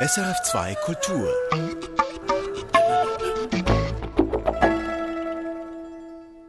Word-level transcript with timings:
SRF2 0.00 0.76
Kultur. 0.76 1.28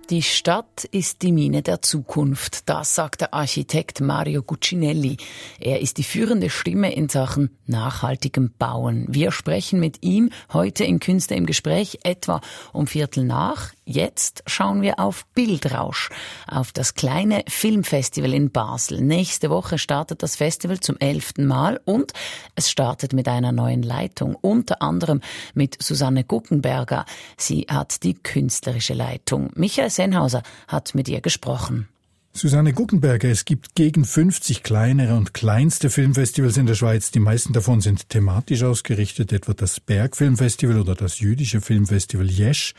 Die 0.09 0.23
Stadt 0.23 0.85
ist 0.85 1.21
die 1.21 1.31
Mine 1.31 1.61
der 1.61 1.83
Zukunft, 1.83 2.67
das 2.67 2.95
sagt 2.95 3.21
der 3.21 3.35
Architekt 3.35 4.01
Mario 4.01 4.41
Guccinelli. 4.41 5.17
Er 5.59 5.81
ist 5.81 5.99
die 5.99 6.03
führende 6.03 6.49
Stimme 6.49 6.91
in 6.91 7.09
Sachen 7.09 7.55
nachhaltigem 7.67 8.51
Bauen. 8.57 9.05
Wir 9.07 9.31
sprechen 9.31 9.79
mit 9.79 10.01
ihm 10.01 10.31
heute 10.51 10.83
in 10.83 10.99
Künste 10.99 11.35
im 11.35 11.45
Gespräch 11.45 11.99
etwa 12.01 12.41
um 12.73 12.87
Viertel 12.87 13.23
nach. 13.23 13.69
Jetzt 13.85 14.43
schauen 14.47 14.81
wir 14.81 14.99
auf 14.99 15.27
Bildrausch, 15.35 16.09
auf 16.47 16.71
das 16.71 16.95
kleine 16.95 17.43
Filmfestival 17.47 18.33
in 18.33 18.49
Basel. 18.49 19.01
Nächste 19.01 19.51
Woche 19.51 19.77
startet 19.77 20.23
das 20.23 20.35
Festival 20.35 20.79
zum 20.79 20.97
elften 20.97 21.45
Mal 21.45 21.79
und 21.85 22.13
es 22.55 22.71
startet 22.71 23.13
mit 23.13 23.27
einer 23.27 23.51
neuen 23.51 23.83
Leitung, 23.83 24.35
unter 24.35 24.81
anderem 24.81 25.21
mit 25.53 25.81
Susanne 25.81 26.23
Guckenberger. 26.23 27.05
Sie 27.37 27.67
hat 27.69 28.01
die 28.01 28.15
künstlerische 28.15 28.95
Leitung. 28.95 29.51
Michael 29.53 29.91
Sennhauser 29.99 30.43
hat 30.69 30.95
mit 30.95 31.09
ihr 31.09 31.19
gesprochen. 31.19 31.89
Susanne 32.31 32.71
Guckenberger, 32.71 33.27
es 33.27 33.43
gibt 33.43 33.75
gegen 33.75 34.05
50 34.05 34.63
kleinere 34.63 35.17
und 35.17 35.33
kleinste 35.33 35.89
Filmfestivals 35.89 36.55
in 36.55 36.67
der 36.67 36.75
Schweiz. 36.75 37.11
Die 37.11 37.19
meisten 37.19 37.51
davon 37.51 37.81
sind 37.81 38.07
thematisch 38.07 38.63
ausgerichtet, 38.63 39.33
etwa 39.33 39.53
das 39.53 39.81
Bergfilmfestival 39.81 40.79
oder 40.79 40.95
das 40.95 41.19
jüdische 41.19 41.59
Filmfestival 41.59 42.29
Jesch. 42.29 42.75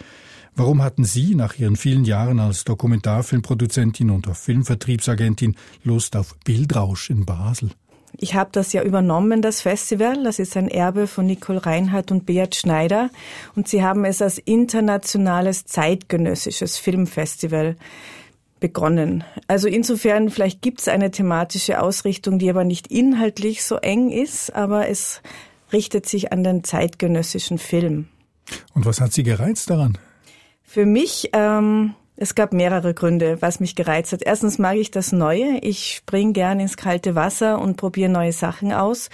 Warum 0.54 0.82
hatten 0.82 1.04
Sie 1.04 1.34
nach 1.34 1.58
Ihren 1.58 1.76
vielen 1.76 2.06
Jahren 2.06 2.40
als 2.40 2.64
Dokumentarfilmproduzentin 2.64 4.08
und 4.08 4.26
Filmvertriebsagentin 4.34 5.56
Lust 5.84 6.16
auf 6.16 6.34
Bildrausch 6.44 7.10
in 7.10 7.26
Basel? 7.26 7.70
Ich 8.16 8.34
habe 8.34 8.50
das 8.52 8.72
ja 8.72 8.82
übernommen, 8.82 9.42
das 9.42 9.60
Festival. 9.62 10.22
Das 10.24 10.38
ist 10.38 10.56
ein 10.56 10.68
Erbe 10.68 11.06
von 11.06 11.26
Nicole 11.26 11.64
Reinhardt 11.64 12.10
und 12.10 12.26
Beat 12.26 12.54
Schneider. 12.54 13.10
Und 13.54 13.68
sie 13.68 13.82
haben 13.82 14.04
es 14.04 14.20
als 14.20 14.38
internationales 14.38 15.64
zeitgenössisches 15.66 16.76
Filmfestival 16.76 17.76
begonnen. 18.60 19.24
Also 19.48 19.68
insofern, 19.68 20.30
vielleicht 20.30 20.62
gibt 20.62 20.80
es 20.80 20.88
eine 20.88 21.10
thematische 21.10 21.80
Ausrichtung, 21.80 22.38
die 22.38 22.50
aber 22.50 22.64
nicht 22.64 22.88
inhaltlich 22.88 23.64
so 23.64 23.76
eng 23.76 24.10
ist, 24.10 24.54
aber 24.54 24.88
es 24.88 25.22
richtet 25.72 26.06
sich 26.06 26.32
an 26.32 26.44
den 26.44 26.62
zeitgenössischen 26.62 27.58
Film. 27.58 28.08
Und 28.74 28.84
was 28.84 29.00
hat 29.00 29.12
Sie 29.12 29.22
gereizt 29.22 29.70
daran? 29.70 29.96
Für 30.62 30.86
mich 30.86 31.30
ähm, 31.32 31.94
es 32.20 32.34
gab 32.34 32.52
mehrere 32.52 32.92
Gründe, 32.92 33.38
was 33.40 33.60
mich 33.60 33.74
gereizt 33.74 34.12
hat. 34.12 34.22
Erstens 34.22 34.58
mag 34.58 34.76
ich 34.76 34.90
das 34.90 35.10
Neue. 35.10 35.58
Ich 35.62 35.96
spring 35.96 36.34
gern 36.34 36.60
ins 36.60 36.76
kalte 36.76 37.14
Wasser 37.14 37.58
und 37.58 37.78
probiere 37.78 38.10
neue 38.10 38.32
Sachen 38.32 38.72
aus. 38.72 39.08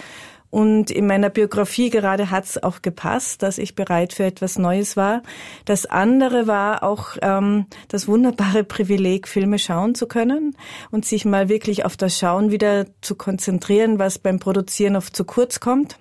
Und 0.49 0.91
in 0.91 1.07
meiner 1.07 1.29
Biografie 1.29 1.89
gerade 1.89 2.31
hat 2.31 2.43
es 2.43 2.61
auch 2.61 2.81
gepasst, 2.81 3.43
dass 3.43 3.57
ich 3.57 3.75
bereit 3.75 4.11
für 4.11 4.25
etwas 4.25 4.57
Neues 4.57 4.97
war. 4.97 5.23
Das 5.63 5.85
andere 5.85 6.47
war 6.47 6.83
auch 6.83 7.15
ähm, 7.21 7.67
das 7.87 8.09
wunderbare 8.09 8.63
Privileg, 8.65 9.29
Filme 9.29 9.57
schauen 9.57 9.95
zu 9.95 10.07
können 10.07 10.57
und 10.91 11.05
sich 11.05 11.23
mal 11.23 11.47
wirklich 11.47 11.85
auf 11.85 11.95
das 11.95 12.17
Schauen 12.17 12.51
wieder 12.51 12.87
zu 13.01 13.15
konzentrieren, 13.15 13.99
was 13.99 14.19
beim 14.19 14.39
Produzieren 14.39 14.97
oft 14.97 15.15
zu 15.15 15.23
kurz 15.23 15.61
kommt 15.61 15.97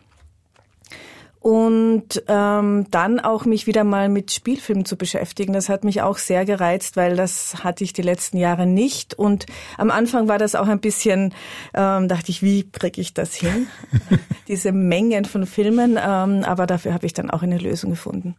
und 1.47 2.25
ähm, 2.27 2.87
dann 2.91 3.21
auch 3.21 3.45
mich 3.45 3.69
wieder 3.69 3.85
mal 3.85 4.09
mit 4.09 4.33
Spielfilmen 4.33 4.85
zu 4.85 4.97
beschäftigen. 4.97 5.53
Das 5.53 5.69
hat 5.69 5.85
mich 5.85 6.03
auch 6.03 6.19
sehr 6.19 6.45
gereizt, 6.45 6.97
weil 6.97 7.15
das 7.15 7.63
hatte 7.63 7.85
ich 7.85 7.93
die 7.93 8.03
letzten 8.03 8.37
Jahre 8.37 8.67
nicht. 8.67 9.15
Und 9.15 9.47
am 9.79 9.93
Anfang 9.93 10.27
war 10.27 10.39
das 10.39 10.57
auch 10.57 10.67
ein 10.67 10.81
bisschen, 10.81 11.33
ähm, 11.73 12.09
dachte 12.09 12.33
ich, 12.33 12.43
wie 12.43 12.69
kriege 12.69 13.01
ich 13.01 13.15
das 13.15 13.37
hin? 13.37 13.69
Diese 14.49 14.73
Mengen 14.73 15.25
von 15.25 15.47
Filmen. 15.47 15.93
Ähm, 15.93 16.43
aber 16.43 16.67
dafür 16.67 16.93
habe 16.93 17.07
ich 17.07 17.13
dann 17.13 17.31
auch 17.31 17.43
eine 17.43 17.59
Lösung 17.59 17.91
gefunden. 17.91 18.35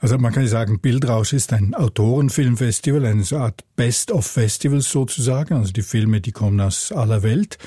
Also 0.00 0.16
man 0.16 0.32
kann 0.32 0.46
sagen, 0.46 0.80
Bildrausch 0.80 1.34
ist 1.34 1.52
ein 1.52 1.74
Autorenfilmfestival, 1.74 3.04
eine 3.04 3.22
Art 3.32 3.64
Best-of-Festivals 3.76 4.90
sozusagen. 4.90 5.56
Also 5.56 5.74
die 5.74 5.82
Filme, 5.82 6.22
die 6.22 6.32
kommen 6.32 6.58
aus 6.62 6.90
aller 6.90 7.22
Welt. 7.22 7.58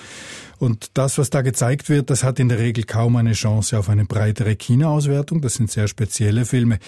Und 0.60 0.98
das, 0.98 1.18
was 1.18 1.30
da 1.30 1.42
gezeigt 1.42 1.88
wird, 1.88 2.10
das 2.10 2.26
hat 2.26 2.38
in 2.38 2.50
der 2.50 2.60
Regel 2.60 2.84
kaum 2.84 3.16
eine 3.16 3.32
Chance 3.32 3.80
auf 3.80 3.88
eine 3.88 4.04
breitere 4.04 4.58
Kinoauswertung. 4.58 5.40
Das 5.42 5.54
sind 5.54 5.72
sehr 5.72 5.88
spezielle 5.88 6.44
Filme. 6.44 6.80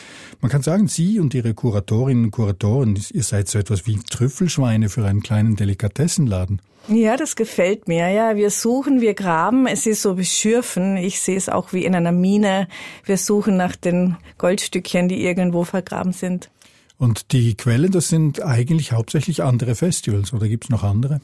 Man 0.41 0.51
kann 0.51 0.61
sagen, 0.61 0.89
Sie 0.89 1.21
und 1.21 1.33
Ihre 1.33 1.53
Kuratorinnen 1.53 2.25
und 2.25 2.31
Kuratoren, 2.31 2.99
ihr 3.11 3.23
seid 3.23 3.47
so 3.47 3.57
etwas 3.57 3.87
wie 3.87 3.97
Trüffelschweine 3.97 4.89
für 4.89 5.05
einen 5.05 5.21
kleinen 5.21 5.55
Delikatessenladen. 5.55 6.61
Ja, 6.89 7.15
das 7.15 7.37
gefällt 7.37 7.87
mir. 7.87 8.09
Ja, 8.09 8.35
wir 8.35 8.49
suchen, 8.49 8.99
wir 8.99 9.13
graben. 9.13 9.67
Es 9.67 9.85
ist 9.85 10.01
so 10.01 10.17
wie 10.17 10.25
Schürfen. 10.25 10.97
Ich 10.97 11.21
sehe 11.21 11.37
es 11.37 11.47
auch 11.47 11.71
wie 11.71 11.85
in 11.85 11.95
einer 11.95 12.11
Mine. 12.11 12.67
Wir 13.05 13.17
suchen 13.17 13.55
nach 13.55 13.77
den 13.77 14.17
Goldstückchen, 14.37 15.07
die 15.07 15.23
irgendwo 15.23 15.63
vergraben 15.63 16.11
sind. 16.11 16.49
Und 16.97 17.31
die 17.31 17.55
Quellen, 17.55 17.91
das 17.91 18.09
sind 18.09 18.41
eigentlich 18.41 18.91
hauptsächlich 18.91 19.41
andere 19.41 19.75
Festivals 19.75 20.33
oder 20.33 20.49
gibt 20.49 20.65
es 20.65 20.69
noch 20.69 20.83
andere? 20.83 21.21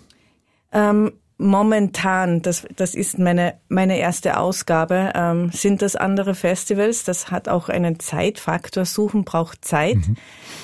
Ähm, 0.72 1.12
Momentan, 1.39 2.41
das, 2.41 2.65
das 2.75 2.95
ist 2.95 3.19
meine, 3.19 3.53
meine 3.69 3.99
erste 3.99 4.39
Ausgabe, 4.39 5.11
ähm, 5.13 5.51
sind 5.51 5.83
das 5.83 5.95
andere 5.95 6.33
Festivals. 6.33 7.03
Das 7.03 7.29
hat 7.29 7.47
auch 7.47 7.69
einen 7.69 7.99
Zeitfaktor. 7.99 8.85
Suchen 8.85 9.23
braucht 9.23 9.63
Zeit. 9.63 9.97
Mhm. 9.97 10.15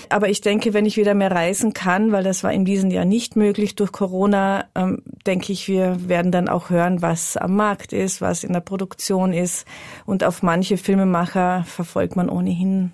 Aber 0.10 0.30
ich 0.30 0.42
denke, 0.42 0.74
wenn 0.74 0.88
ich 0.88 0.98
wieder 0.98 1.14
mehr 1.14 1.30
reisen 1.30 1.74
kann, 1.74 2.12
weil 2.12 2.24
das 2.24 2.44
war 2.44 2.52
in 2.52 2.66
diesem 2.66 2.90
Jahr 2.90 3.06
nicht 3.06 3.36
möglich 3.36 3.76
durch 3.76 3.92
Corona, 3.92 4.66
ähm, 4.74 5.04
denke 5.28 5.54
ich, 5.54 5.68
wir 5.68 6.10
werden 6.10 6.32
dann 6.32 6.50
auch 6.50 6.72
hören, 6.72 7.04
was 7.04 7.38
am 7.38 7.56
Markt 7.56 7.94
ist, 7.94 8.20
was 8.20 8.44
in 8.44 8.54
der 8.54 8.62
Produktion 8.62 9.32
ist. 9.32 9.68
Und 10.06 10.24
auf 10.24 10.42
manche 10.42 10.78
Filmemacher 10.78 11.66
verfolgt 11.68 12.16
man 12.16 12.30
ohnehin 12.30 12.94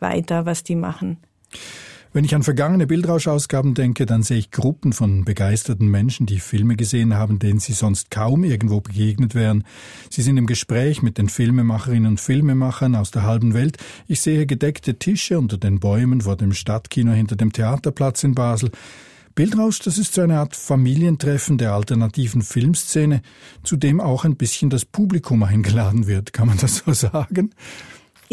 weiter, 0.00 0.46
was 0.46 0.64
die 0.64 0.76
machen. 0.76 1.18
Wenn 2.12 2.24
ich 2.24 2.34
an 2.34 2.42
vergangene 2.42 2.88
Bildrauschausgaben 2.88 3.74
denke, 3.74 4.04
dann 4.04 4.24
sehe 4.24 4.38
ich 4.38 4.50
Gruppen 4.50 4.92
von 4.92 5.24
begeisterten 5.24 5.86
Menschen, 5.86 6.26
die 6.26 6.40
Filme 6.40 6.74
gesehen 6.74 7.14
haben, 7.14 7.38
denen 7.38 7.60
sie 7.60 7.72
sonst 7.72 8.10
kaum 8.10 8.42
irgendwo 8.42 8.80
begegnet 8.80 9.36
wären. 9.36 9.62
Sie 10.10 10.22
sind 10.22 10.36
im 10.36 10.46
Gespräch 10.46 11.02
mit 11.02 11.18
den 11.18 11.28
Filmemacherinnen 11.28 12.10
und 12.10 12.20
Filmemachern 12.20 12.96
aus 12.96 13.12
der 13.12 13.22
halben 13.22 13.54
Welt. 13.54 13.76
Ich 14.08 14.22
sehe 14.22 14.46
gedeckte 14.46 14.98
Tische 14.98 15.38
unter 15.38 15.56
den 15.56 15.78
Bäumen 15.78 16.22
vor 16.22 16.36
dem 16.36 16.52
Stadtkino 16.52 17.12
hinter 17.12 17.36
dem 17.36 17.52
Theaterplatz 17.52 18.24
in 18.24 18.34
Basel. 18.34 18.72
Bildrausch, 19.36 19.78
das 19.78 19.96
ist 19.96 20.12
so 20.12 20.22
eine 20.22 20.40
Art 20.40 20.56
Familientreffen 20.56 21.58
der 21.58 21.74
alternativen 21.74 22.42
Filmszene, 22.42 23.22
zu 23.62 23.76
dem 23.76 24.00
auch 24.00 24.24
ein 24.24 24.34
bisschen 24.34 24.68
das 24.68 24.84
Publikum 24.84 25.44
eingeladen 25.44 26.08
wird. 26.08 26.32
Kann 26.32 26.48
man 26.48 26.58
das 26.58 26.78
so 26.78 26.92
sagen? 26.92 27.52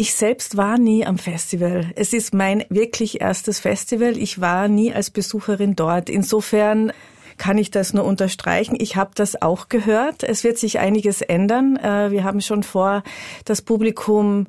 Ich 0.00 0.14
selbst 0.14 0.56
war 0.56 0.78
nie 0.78 1.04
am 1.04 1.18
Festival. 1.18 1.90
Es 1.96 2.12
ist 2.12 2.32
mein 2.32 2.64
wirklich 2.68 3.20
erstes 3.20 3.58
Festival. 3.58 4.16
Ich 4.16 4.40
war 4.40 4.68
nie 4.68 4.92
als 4.94 5.10
Besucherin 5.10 5.74
dort. 5.74 6.08
Insofern 6.08 6.92
kann 7.36 7.58
ich 7.58 7.72
das 7.72 7.94
nur 7.94 8.04
unterstreichen. 8.04 8.76
Ich 8.78 8.94
habe 8.94 9.10
das 9.16 9.42
auch 9.42 9.68
gehört. 9.68 10.22
Es 10.22 10.44
wird 10.44 10.56
sich 10.56 10.78
einiges 10.78 11.20
ändern. 11.20 11.76
Äh, 11.78 12.12
wir 12.12 12.22
haben 12.22 12.40
schon 12.40 12.62
vor, 12.62 13.02
das 13.44 13.60
Publikum 13.60 14.46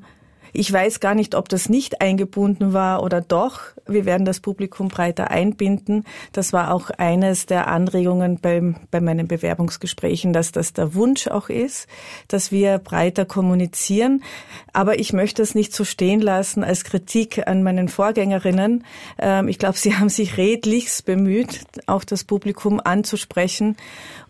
ich 0.53 0.71
weiß 0.71 0.99
gar 0.99 1.15
nicht, 1.15 1.35
ob 1.35 1.49
das 1.49 1.69
nicht 1.69 2.01
eingebunden 2.01 2.73
war 2.73 3.03
oder 3.03 3.21
doch. 3.21 3.59
Wir 3.87 4.05
werden 4.05 4.25
das 4.25 4.39
Publikum 4.39 4.87
breiter 4.87 5.31
einbinden. 5.31 6.05
Das 6.31 6.53
war 6.53 6.73
auch 6.73 6.89
eines 6.91 7.45
der 7.45 7.67
Anregungen 7.67 8.39
beim, 8.39 8.75
bei 8.91 9.01
meinen 9.01 9.27
Bewerbungsgesprächen, 9.27 10.33
dass 10.33 10.51
das 10.51 10.73
der 10.73 10.93
Wunsch 10.95 11.27
auch 11.27 11.49
ist, 11.49 11.87
dass 12.27 12.51
wir 12.51 12.77
breiter 12.77 13.25
kommunizieren. 13.25 14.23
Aber 14.73 14.99
ich 14.99 15.13
möchte 15.13 15.41
es 15.41 15.55
nicht 15.55 15.73
so 15.73 15.83
stehen 15.83 16.21
lassen 16.21 16.63
als 16.63 16.83
Kritik 16.83 17.47
an 17.47 17.63
meinen 17.63 17.89
Vorgängerinnen. 17.89 18.85
Ähm, 19.17 19.47
ich 19.47 19.59
glaube, 19.59 19.77
sie 19.77 19.95
haben 19.95 20.09
sich 20.09 20.37
redlichst 20.37 21.05
bemüht, 21.05 21.61
auch 21.87 22.03
das 22.03 22.23
Publikum 22.23 22.79
anzusprechen. 22.83 23.75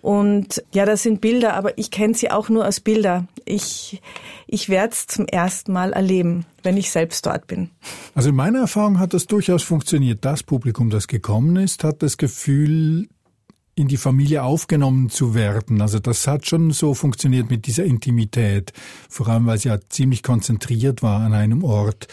Und 0.01 0.63
ja, 0.73 0.85
das 0.85 1.03
sind 1.03 1.21
Bilder, 1.21 1.55
aber 1.55 1.77
ich 1.77 1.91
kenne 1.91 2.13
sie 2.13 2.31
auch 2.31 2.49
nur 2.49 2.65
als 2.65 2.79
Bilder. 2.79 3.27
Ich, 3.45 4.01
ich 4.47 4.69
werde 4.69 4.93
es 4.93 5.07
zum 5.07 5.25
ersten 5.25 5.73
Mal 5.73 5.91
erleben, 5.93 6.45
wenn 6.63 6.77
ich 6.77 6.91
selbst 6.91 7.25
dort 7.25 7.47
bin. 7.47 7.69
Also 8.15 8.29
in 8.29 8.35
meiner 8.35 8.59
Erfahrung 8.59 8.99
hat 8.99 9.13
das 9.13 9.27
durchaus 9.27 9.63
funktioniert. 9.63 10.23
Das 10.23 10.43
Publikum, 10.43 10.89
das 10.89 11.07
gekommen 11.07 11.57
ist, 11.57 11.83
hat 11.83 12.01
das 12.01 12.17
Gefühl, 12.17 13.09
in 13.75 13.87
die 13.87 13.97
Familie 13.97 14.43
aufgenommen 14.43 15.09
zu 15.09 15.33
werden. 15.33 15.81
Also 15.81 15.99
das 15.99 16.27
hat 16.27 16.45
schon 16.45 16.71
so 16.71 16.93
funktioniert 16.93 17.49
mit 17.49 17.65
dieser 17.65 17.85
Intimität, 17.85 18.73
vor 19.07 19.29
allem 19.29 19.45
weil 19.45 19.57
sie 19.57 19.69
ja 19.69 19.79
ziemlich 19.87 20.21
konzentriert 20.21 21.01
war 21.01 21.21
an 21.21 21.33
einem 21.33 21.63
Ort. 21.63 22.07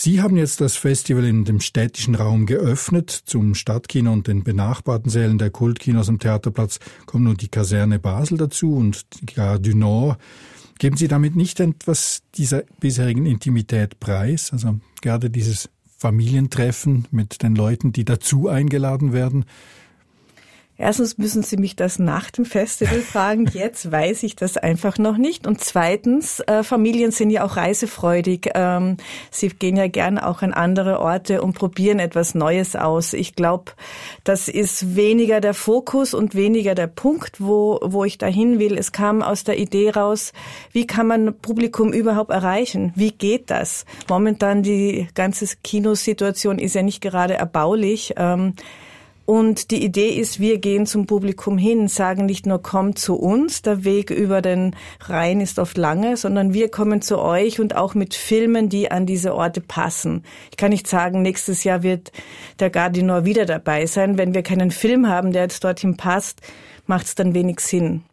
Sie 0.00 0.22
haben 0.22 0.36
jetzt 0.36 0.60
das 0.60 0.76
Festival 0.76 1.24
in 1.24 1.44
dem 1.44 1.58
städtischen 1.58 2.14
Raum 2.14 2.46
geöffnet. 2.46 3.10
Zum 3.10 3.56
Stadtkino 3.56 4.12
und 4.12 4.28
den 4.28 4.44
benachbarten 4.44 5.10
Sälen 5.10 5.38
der 5.38 5.50
Kultkinos 5.50 6.08
am 6.08 6.20
Theaterplatz 6.20 6.78
kommt 7.04 7.24
nun 7.24 7.36
die 7.36 7.48
Kaserne 7.48 7.98
Basel 7.98 8.38
dazu 8.38 8.76
und 8.76 9.06
Gare 9.34 9.58
du 9.58 9.76
Nord. 9.76 10.20
Geben 10.78 10.96
Sie 10.96 11.08
damit 11.08 11.34
nicht 11.34 11.58
etwas 11.58 12.22
dieser 12.36 12.62
bisherigen 12.78 13.26
Intimität 13.26 13.98
preis? 13.98 14.52
Also 14.52 14.78
gerade 15.02 15.30
dieses 15.30 15.68
Familientreffen 15.96 17.08
mit 17.10 17.42
den 17.42 17.56
Leuten, 17.56 17.90
die 17.90 18.04
dazu 18.04 18.46
eingeladen 18.46 19.12
werden? 19.12 19.46
Erstens 20.80 21.18
müssen 21.18 21.42
Sie 21.42 21.56
mich 21.56 21.74
das 21.74 21.98
nach 21.98 22.30
dem 22.30 22.44
Festival 22.44 23.00
fragen. 23.00 23.46
Jetzt 23.52 23.90
weiß 23.90 24.22
ich 24.22 24.36
das 24.36 24.56
einfach 24.56 24.96
noch 24.96 25.16
nicht. 25.16 25.44
Und 25.44 25.60
zweitens, 25.60 26.38
äh, 26.40 26.62
Familien 26.62 27.10
sind 27.10 27.30
ja 27.30 27.44
auch 27.44 27.56
reisefreudig. 27.56 28.50
Ähm, 28.54 28.96
sie 29.32 29.48
gehen 29.48 29.76
ja 29.76 29.88
gern 29.88 30.18
auch 30.18 30.42
an 30.42 30.52
andere 30.52 31.00
Orte 31.00 31.42
und 31.42 31.54
probieren 31.54 31.98
etwas 31.98 32.36
Neues 32.36 32.76
aus. 32.76 33.12
Ich 33.12 33.34
glaube, 33.34 33.72
das 34.22 34.46
ist 34.46 34.94
weniger 34.94 35.40
der 35.40 35.54
Fokus 35.54 36.14
und 36.14 36.36
weniger 36.36 36.76
der 36.76 36.86
Punkt, 36.86 37.40
wo, 37.40 37.80
wo 37.82 38.04
ich 38.04 38.16
dahin 38.16 38.60
will. 38.60 38.78
Es 38.78 38.92
kam 38.92 39.20
aus 39.20 39.42
der 39.42 39.58
Idee 39.58 39.90
raus, 39.90 40.32
wie 40.70 40.86
kann 40.86 41.08
man 41.08 41.34
Publikum 41.34 41.92
überhaupt 41.92 42.30
erreichen? 42.30 42.92
Wie 42.94 43.10
geht 43.10 43.50
das? 43.50 43.84
Momentan 44.08 44.62
die 44.62 45.08
ganze 45.14 45.44
Kinosituation 45.64 46.60
ist 46.60 46.76
ja 46.76 46.82
nicht 46.82 47.00
gerade 47.00 47.34
erbaulich. 47.34 48.14
Ähm, 48.16 48.54
und 49.28 49.72
die 49.72 49.84
Idee 49.84 50.08
ist, 50.08 50.40
wir 50.40 50.56
gehen 50.56 50.86
zum 50.86 51.04
Publikum 51.04 51.58
hin, 51.58 51.88
sagen 51.88 52.24
nicht 52.24 52.46
nur 52.46 52.62
kommt 52.62 52.98
zu 52.98 53.14
uns, 53.14 53.60
der 53.60 53.84
Weg 53.84 54.08
über 54.08 54.40
den 54.40 54.74
Rhein 55.00 55.42
ist 55.42 55.58
oft 55.58 55.76
lange, 55.76 56.16
sondern 56.16 56.54
wir 56.54 56.70
kommen 56.70 57.02
zu 57.02 57.18
euch 57.18 57.60
und 57.60 57.76
auch 57.76 57.94
mit 57.94 58.14
Filmen, 58.14 58.70
die 58.70 58.90
an 58.90 59.04
diese 59.04 59.34
Orte 59.34 59.60
passen. 59.60 60.24
Ich 60.50 60.56
kann 60.56 60.70
nicht 60.70 60.86
sagen, 60.86 61.20
nächstes 61.20 61.62
Jahr 61.62 61.82
wird 61.82 62.10
der 62.58 62.70
Gardinor 62.70 63.26
wieder 63.26 63.44
dabei 63.44 63.84
sein. 63.84 64.16
Wenn 64.16 64.32
wir 64.32 64.42
keinen 64.42 64.70
Film 64.70 65.08
haben, 65.08 65.34
der 65.34 65.42
jetzt 65.42 65.62
dorthin 65.62 65.98
passt, 65.98 66.40
macht 66.86 67.04
es 67.04 67.14
dann 67.14 67.34
wenig 67.34 67.60
Sinn. 67.60 68.04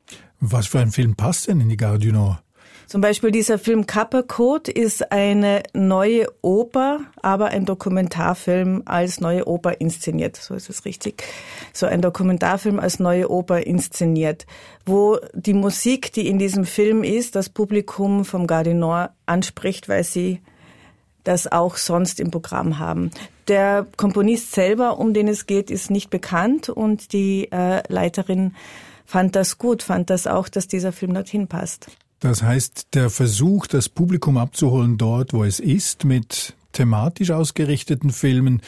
Was 0.41 0.67
für 0.67 0.79
ein 0.79 0.91
Film 0.91 1.15
passt 1.15 1.47
denn 1.47 1.61
in 1.61 1.69
die 1.69 1.77
Gardinor? 1.77 2.41
Zum 2.87 3.01
Beispiel 3.01 3.31
dieser 3.31 3.57
Film 3.57 3.87
Kappa 3.87 4.21
Code 4.21 4.71
ist 4.71 5.11
eine 5.11 5.63
neue 5.73 6.27
Oper, 6.41 6.99
aber 7.21 7.47
ein 7.47 7.65
Dokumentarfilm 7.65 8.83
als 8.85 9.19
neue 9.19 9.47
Oper 9.47 9.81
inszeniert. 9.81 10.35
So 10.35 10.53
ist 10.53 10.69
es 10.69 10.85
richtig. 10.85 11.23
So 11.73 11.87
ein 11.87 12.01
Dokumentarfilm 12.01 12.79
als 12.79 12.99
neue 12.99 13.29
Oper 13.31 13.65
inszeniert, 13.65 14.45
wo 14.85 15.17
die 15.33 15.53
Musik, 15.53 16.13
die 16.13 16.27
in 16.27 16.37
diesem 16.37 16.65
Film 16.65 17.03
ist, 17.03 17.35
das 17.35 17.49
Publikum 17.49 18.23
vom 18.23 18.45
Gardinor 18.45 19.09
anspricht, 19.25 19.89
weil 19.89 20.03
sie 20.03 20.41
das 21.23 21.51
auch 21.51 21.77
sonst 21.77 22.19
im 22.19 22.29
Programm 22.29 22.77
haben. 22.77 23.09
Der 23.47 23.87
Komponist 23.97 24.51
selber, 24.51 24.99
um 24.99 25.13
den 25.13 25.27
es 25.27 25.47
geht, 25.47 25.71
ist 25.71 25.89
nicht 25.89 26.11
bekannt 26.11 26.69
und 26.69 27.13
die 27.13 27.51
äh, 27.51 27.81
Leiterin 27.91 28.53
fand 29.05 29.35
das 29.35 29.57
gut, 29.57 29.83
fand 29.83 30.09
das 30.09 30.27
auch, 30.27 30.49
dass 30.49 30.67
dieser 30.67 30.91
Film 30.91 31.13
dorthin 31.13 31.47
passt. 31.47 31.87
Das 32.25 32.41
heißt, 32.41 32.87
der 32.95 33.11
Versuch, 33.11 33.67
das 33.67 33.87
Publikum 33.87 34.39
abzuholen 34.39 34.97
dort, 34.97 35.31
wo 35.31 35.43
es 35.43 35.59
ist, 35.59 36.05
mit 36.05 36.55
thematisch 36.71 37.29
ausgerichteten 37.29 38.09
Filmen, 38.09 38.63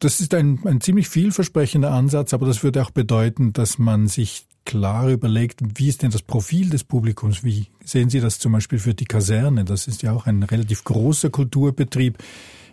das 0.00 0.20
ist 0.20 0.32
ein, 0.32 0.60
ein 0.64 0.80
ziemlich 0.80 1.10
vielversprechender 1.10 1.90
Ansatz, 1.90 2.32
aber 2.32 2.46
das 2.46 2.62
würde 2.62 2.82
auch 2.82 2.90
bedeuten, 2.90 3.52
dass 3.52 3.76
man 3.76 4.08
sich 4.08 4.46
klar 4.64 5.10
überlegt, 5.10 5.60
wie 5.78 5.88
ist 5.90 6.00
denn 6.00 6.10
das 6.10 6.22
Profil 6.22 6.70
des 6.70 6.84
Publikums? 6.84 7.44
Wie 7.44 7.66
sehen 7.84 8.08
Sie 8.08 8.20
das 8.20 8.38
zum 8.38 8.52
Beispiel 8.52 8.78
für 8.78 8.94
die 8.94 9.04
Kaserne? 9.04 9.66
Das 9.66 9.88
ist 9.88 10.02
ja 10.02 10.12
auch 10.12 10.24
ein 10.24 10.42
relativ 10.42 10.82
großer 10.84 11.28
Kulturbetrieb. 11.28 12.16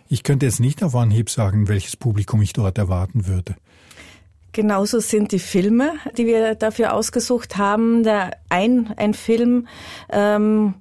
Ich 0.08 0.22
könnte 0.22 0.46
jetzt 0.46 0.58
nicht 0.58 0.82
auf 0.82 0.96
Anhieb 0.96 1.28
sagen, 1.28 1.68
welches 1.68 1.96
Publikum 1.96 2.40
ich 2.40 2.54
dort 2.54 2.78
erwarten 2.78 3.26
würde. 3.26 3.56
Genauso 4.54 5.00
sind 5.00 5.32
die 5.32 5.40
Filme, 5.40 5.94
die 6.16 6.26
wir 6.26 6.54
dafür 6.54 6.94
ausgesucht 6.94 7.56
haben. 7.56 8.04
Der 8.04 8.36
ein, 8.48 8.94
ein 8.96 9.12
Film, 9.12 9.66
ähm, 10.10 10.74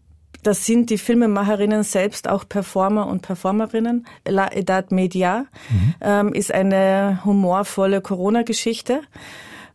das 0.43 0.67
sind 0.67 0.91
die 0.91 0.99
Filmemacherinnen 0.99 1.81
selbst 1.81 2.29
auch 2.29 2.47
Performer 2.47 3.07
und 3.07 3.23
Performerinnen. 3.23 4.05
La 4.27 4.51
Edad 4.53 4.91
Media 4.91 5.47
mhm. 5.69 5.95
ähm, 6.01 6.33
ist 6.33 6.53
eine 6.53 7.21
humorvolle 7.25 8.01
Corona-Geschichte. 8.01 9.01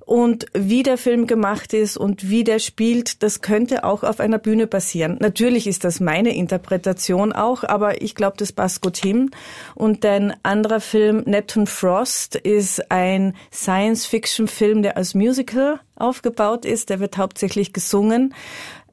Und 0.09 0.47
wie 0.55 0.83
der 0.83 0.97
Film 0.97 1.27
gemacht 1.27 1.75
ist 1.75 1.99
und 1.99 2.31
wie 2.31 2.43
der 2.43 2.61
spielt, 2.61 3.23
das 3.23 3.43
könnte 3.43 3.85
auch 3.85 4.05
auf 4.05 4.21
einer 4.21 4.39
Bühne 4.39 4.67
passieren. 4.67 5.19
Natürlich 5.21 5.67
ist 5.67 5.85
das 5.85 6.01
meine 6.01 6.35
Interpretation 6.35 7.35
auch, 7.35 7.63
aber 7.63 8.01
ich 8.01 8.15
glaube, 8.15 8.39
das 8.39 8.51
passt 8.51 8.81
gut 8.81 8.97
hin. 8.97 9.31
Und 9.75 10.07
ein 10.07 10.35
anderer 10.45 10.81
Film, 10.81 11.25
Neptune 11.27 11.67
Frost, 11.67 12.37
ist 12.37 12.91
ein 12.91 13.35
Science-Fiction-Film, 13.53 14.81
der 14.81 14.97
als 14.97 15.15
Musical 15.15 15.79
aufgebaut 15.97 16.65
ist. 16.65 16.89
Der 16.89 17.01
wird 17.01 17.19
hauptsächlich 17.19 17.75
gesungen. 17.75 18.35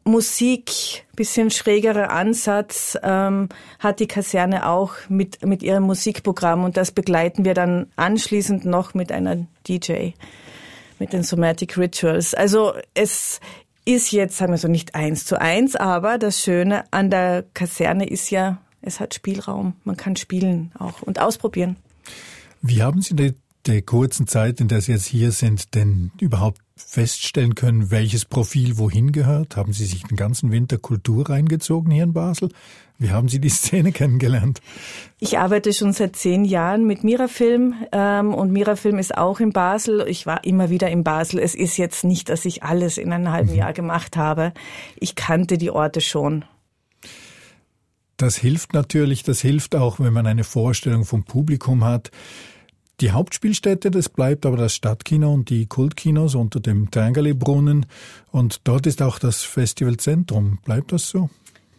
Musik, 0.03 1.05
bisschen 1.15 1.49
schrägerer 1.49 2.09
Ansatz 2.09 2.97
ähm, 3.01 3.47
hat 3.79 4.01
die 4.01 4.07
Kaserne 4.07 4.67
auch 4.67 4.91
mit, 5.07 5.45
mit 5.45 5.63
ihrem 5.63 5.83
Musikprogramm 5.83 6.65
und 6.65 6.75
das 6.75 6.91
begleiten 6.91 7.45
wir 7.45 7.53
dann 7.53 7.87
anschließend 7.95 8.65
noch 8.65 8.93
mit 8.93 9.13
einer 9.13 9.47
DJ 9.65 10.11
mit 10.99 11.13
den 11.13 11.23
Somatic 11.23 11.77
Rituals. 11.77 12.33
Also 12.33 12.73
es 12.93 13.39
ist 13.85 14.11
jetzt, 14.11 14.37
sagen 14.37 14.51
wir 14.51 14.57
so, 14.57 14.67
nicht 14.67 14.95
eins 14.95 15.25
zu 15.25 15.39
eins, 15.39 15.75
aber 15.75 16.17
das 16.17 16.41
Schöne 16.41 16.83
an 16.91 17.09
der 17.09 17.45
Kaserne 17.53 18.07
ist 18.07 18.29
ja, 18.31 18.61
es 18.81 18.99
hat 18.99 19.13
Spielraum. 19.13 19.73
Man 19.83 19.97
kann 19.97 20.15
spielen 20.15 20.71
auch 20.77 21.01
und 21.01 21.19
ausprobieren. 21.19 21.77
Wie 22.61 22.81
haben 22.81 23.01
Sie 23.01 23.15
die, 23.15 23.35
der 23.65 23.81
kurzen 23.81 24.27
Zeit, 24.27 24.59
in 24.59 24.67
der 24.67 24.81
Sie 24.81 24.91
jetzt 24.91 25.05
hier 25.05 25.31
sind, 25.31 25.75
denn 25.75 26.11
überhaupt 26.19 26.61
feststellen 26.77 27.55
können, 27.55 27.89
welches 27.89 28.25
Profil 28.25 28.77
wohin 28.77 29.13
gehört? 29.13 29.55
Haben 29.55 29.71
Sie 29.71 29.85
sich 29.85 30.03
den 30.03 30.17
ganzen 30.17 30.51
Winter 30.51 30.77
Kultur 30.77 31.29
reingezogen 31.29 31.89
hier 31.89 32.03
in 32.03 32.13
Basel? 32.13 32.49
Wie 32.97 33.11
haben 33.11 33.29
Sie 33.29 33.39
die 33.39 33.49
Szene 33.49 33.91
kennengelernt? 33.91 34.61
Ich 35.19 35.37
arbeite 35.37 35.71
schon 35.73 35.93
seit 35.93 36.17
zehn 36.17 36.43
Jahren 36.43 36.85
mit 36.85 37.03
Mirafilm 37.03 37.75
ähm, 37.93 38.33
und 38.33 38.51
Mirafilm 38.51 38.99
ist 38.99 39.17
auch 39.17 39.39
in 39.39 39.53
Basel. 39.53 40.05
Ich 40.07 40.25
war 40.25 40.43
immer 40.43 40.69
wieder 40.69 40.89
in 40.89 41.03
Basel. 41.03 41.39
Es 41.39 41.55
ist 41.55 41.77
jetzt 41.77 42.03
nicht, 42.03 42.27
dass 42.27 42.43
ich 42.43 42.63
alles 42.63 42.97
in 42.97 43.13
einem 43.13 43.31
halben 43.31 43.51
mhm. 43.51 43.57
Jahr 43.57 43.73
gemacht 43.73 44.17
habe. 44.17 44.53
Ich 44.97 45.15
kannte 45.15 45.57
die 45.57 45.71
Orte 45.71 46.01
schon. 46.01 46.43
Das 48.17 48.37
hilft 48.37 48.73
natürlich, 48.73 49.23
das 49.23 49.41
hilft 49.41 49.75
auch, 49.75 49.99
wenn 49.99 50.13
man 50.13 50.25
eine 50.25 50.45
Vorstellung 50.45 51.03
vom 51.03 51.23
Publikum 51.23 51.83
hat. 51.83 52.11
Die 53.01 53.11
Hauptspielstätte, 53.11 53.91
das 53.91 54.07
bleibt 54.07 54.45
aber 54.45 54.55
das 54.55 54.73
Stadtkino 54.73 55.33
und 55.33 55.49
die 55.49 55.65
Kultkinos 55.65 56.33
unter 56.33 56.61
dem 56.61 56.91
Tangeli-Brunnen. 56.91 57.85
Und 58.31 58.61
dort 58.63 58.87
ist 58.87 59.01
auch 59.01 59.19
das 59.19 59.43
Festivalzentrum. 59.43 60.59
Bleibt 60.63 60.93
das 60.93 61.09
so? 61.09 61.29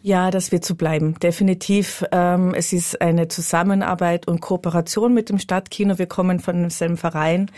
Ja, 0.03 0.29
das 0.29 0.51
wird 0.51 0.63
so 0.63 0.75
bleiben, 0.75 1.15
definitiv. 1.19 2.05
Ähm, 2.11 2.53
es 2.53 2.71
ist 2.71 3.01
eine 3.01 3.27
Zusammenarbeit 3.27 4.27
und 4.27 4.41
Kooperation 4.41 5.13
mit 5.13 5.29
dem 5.29 5.39
Stadtkino. 5.39 5.97
Wir 5.97 6.05
kommen 6.05 6.39
von 6.39 6.61
demselben 6.61 6.97
Verein. 6.97 7.49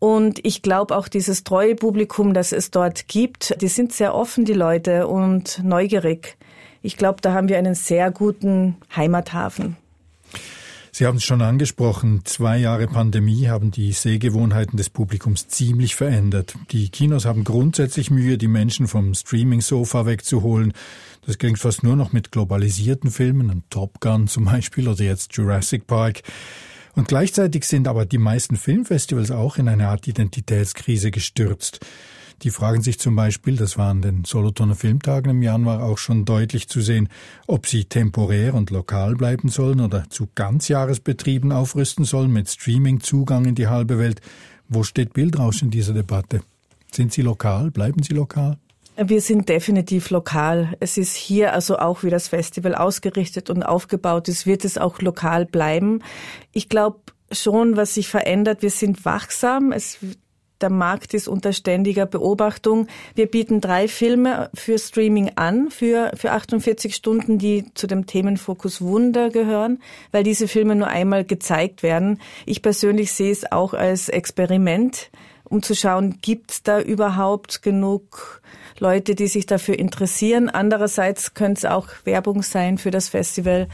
Und 0.00 0.44
ich 0.44 0.62
glaube 0.62 0.96
auch 0.96 1.06
dieses 1.06 1.44
treue 1.44 1.76
Publikum, 1.76 2.34
das 2.34 2.50
es 2.50 2.72
dort 2.72 3.06
gibt, 3.06 3.56
die 3.62 3.68
sind 3.68 3.92
sehr 3.92 4.16
offen, 4.16 4.44
die 4.44 4.52
Leute, 4.52 5.06
und 5.06 5.62
neugierig. 5.62 6.36
Ich 6.82 6.96
glaube, 6.96 7.20
da 7.22 7.32
haben 7.32 7.48
wir 7.48 7.58
einen 7.58 7.76
sehr 7.76 8.10
guten 8.10 8.76
Heimathafen. 8.96 9.76
Sie 10.94 11.06
haben 11.06 11.16
es 11.16 11.24
schon 11.24 11.40
angesprochen, 11.40 12.20
zwei 12.26 12.58
Jahre 12.58 12.86
Pandemie 12.86 13.48
haben 13.48 13.70
die 13.70 13.92
Sehgewohnheiten 13.92 14.76
des 14.76 14.90
Publikums 14.90 15.48
ziemlich 15.48 15.96
verändert. 15.96 16.54
Die 16.70 16.90
Kinos 16.90 17.24
haben 17.24 17.44
grundsätzlich 17.44 18.10
Mühe, 18.10 18.36
die 18.36 18.46
Menschen 18.46 18.86
vom 18.86 19.14
Streaming-Sofa 19.14 20.04
wegzuholen. 20.04 20.74
Das 21.24 21.38
klingt 21.38 21.58
fast 21.58 21.82
nur 21.82 21.96
noch 21.96 22.12
mit 22.12 22.30
globalisierten 22.30 23.10
Filmen, 23.10 23.64
Top 23.70 24.00
Gun 24.00 24.28
zum 24.28 24.44
Beispiel 24.44 24.86
oder 24.86 25.02
jetzt 25.02 25.34
Jurassic 25.34 25.86
Park. 25.86 26.24
Und 26.94 27.08
gleichzeitig 27.08 27.64
sind 27.64 27.88
aber 27.88 28.04
die 28.04 28.18
meisten 28.18 28.56
Filmfestivals 28.56 29.30
auch 29.30 29.56
in 29.56 29.68
eine 29.68 29.88
Art 29.88 30.06
Identitätskrise 30.06 31.10
gestürzt. 31.10 31.80
Die 32.42 32.50
fragen 32.50 32.82
sich 32.82 32.98
zum 32.98 33.14
Beispiel, 33.14 33.56
das 33.56 33.78
war 33.78 33.90
an 33.90 34.02
den 34.02 34.24
Solothurner 34.24 34.74
Filmtagen 34.74 35.30
im 35.30 35.42
Januar 35.42 35.82
auch 35.82 35.98
schon 35.98 36.24
deutlich 36.24 36.68
zu 36.68 36.80
sehen, 36.80 37.08
ob 37.46 37.66
sie 37.66 37.84
temporär 37.84 38.54
und 38.54 38.70
lokal 38.70 39.14
bleiben 39.14 39.48
sollen 39.48 39.80
oder 39.80 40.08
zu 40.10 40.28
Ganzjahresbetrieben 40.34 41.52
aufrüsten 41.52 42.04
sollen 42.04 42.32
mit 42.32 42.48
Streaming-Zugang 42.48 43.44
in 43.44 43.54
die 43.54 43.68
halbe 43.68 43.98
Welt. 43.98 44.20
Wo 44.68 44.82
steht 44.82 45.12
Bildrausch 45.12 45.62
in 45.62 45.70
dieser 45.70 45.92
Debatte? 45.92 46.42
Sind 46.90 47.12
sie 47.12 47.22
lokal? 47.22 47.70
Bleiben 47.70 48.02
sie 48.02 48.14
lokal? 48.14 48.58
Wir 48.96 49.22
sind 49.22 49.48
definitiv 49.48 50.10
lokal. 50.10 50.76
Es 50.80 50.98
ist 50.98 51.16
hier 51.16 51.54
also 51.54 51.78
auch 51.78 52.02
wie 52.02 52.10
das 52.10 52.28
Festival 52.28 52.74
ausgerichtet 52.74 53.48
und 53.48 53.62
aufgebaut 53.62 54.28
ist, 54.28 54.46
wird 54.46 54.64
es 54.64 54.76
auch 54.76 55.00
lokal 55.00 55.46
bleiben. 55.46 56.00
Ich 56.52 56.68
glaube 56.68 57.00
schon, 57.30 57.76
was 57.76 57.94
sich 57.94 58.08
verändert. 58.08 58.60
Wir 58.60 58.70
sind 58.70 59.04
wachsam. 59.06 59.72
Es 59.72 59.98
der 60.62 60.70
Markt 60.70 61.12
ist 61.14 61.28
unter 61.28 61.52
ständiger 61.52 62.06
Beobachtung. 62.06 62.86
Wir 63.14 63.26
bieten 63.26 63.60
drei 63.60 63.88
Filme 63.88 64.50
für 64.54 64.78
Streaming 64.78 65.32
an, 65.36 65.70
für, 65.70 66.12
für 66.14 66.32
48 66.32 66.94
Stunden, 66.94 67.38
die 67.38 67.66
zu 67.74 67.86
dem 67.86 68.06
Themenfokus 68.06 68.80
Wunder 68.80 69.30
gehören, 69.30 69.82
weil 70.12 70.22
diese 70.22 70.48
Filme 70.48 70.74
nur 70.74 70.88
einmal 70.88 71.24
gezeigt 71.24 71.82
werden. 71.82 72.20
Ich 72.46 72.62
persönlich 72.62 73.12
sehe 73.12 73.32
es 73.32 73.50
auch 73.50 73.74
als 73.74 74.08
Experiment, 74.08 75.10
um 75.44 75.62
zu 75.62 75.74
schauen, 75.74 76.18
gibt 76.22 76.50
es 76.52 76.62
da 76.62 76.80
überhaupt 76.80 77.62
genug 77.62 78.40
Leute, 78.78 79.14
die 79.14 79.26
sich 79.26 79.44
dafür 79.44 79.78
interessieren. 79.78 80.48
Andererseits 80.48 81.34
könnte 81.34 81.58
es 81.58 81.64
auch 81.66 81.88
Werbung 82.04 82.42
sein 82.42 82.78
für 82.78 82.90
das 82.90 83.10
Festival, 83.10 83.68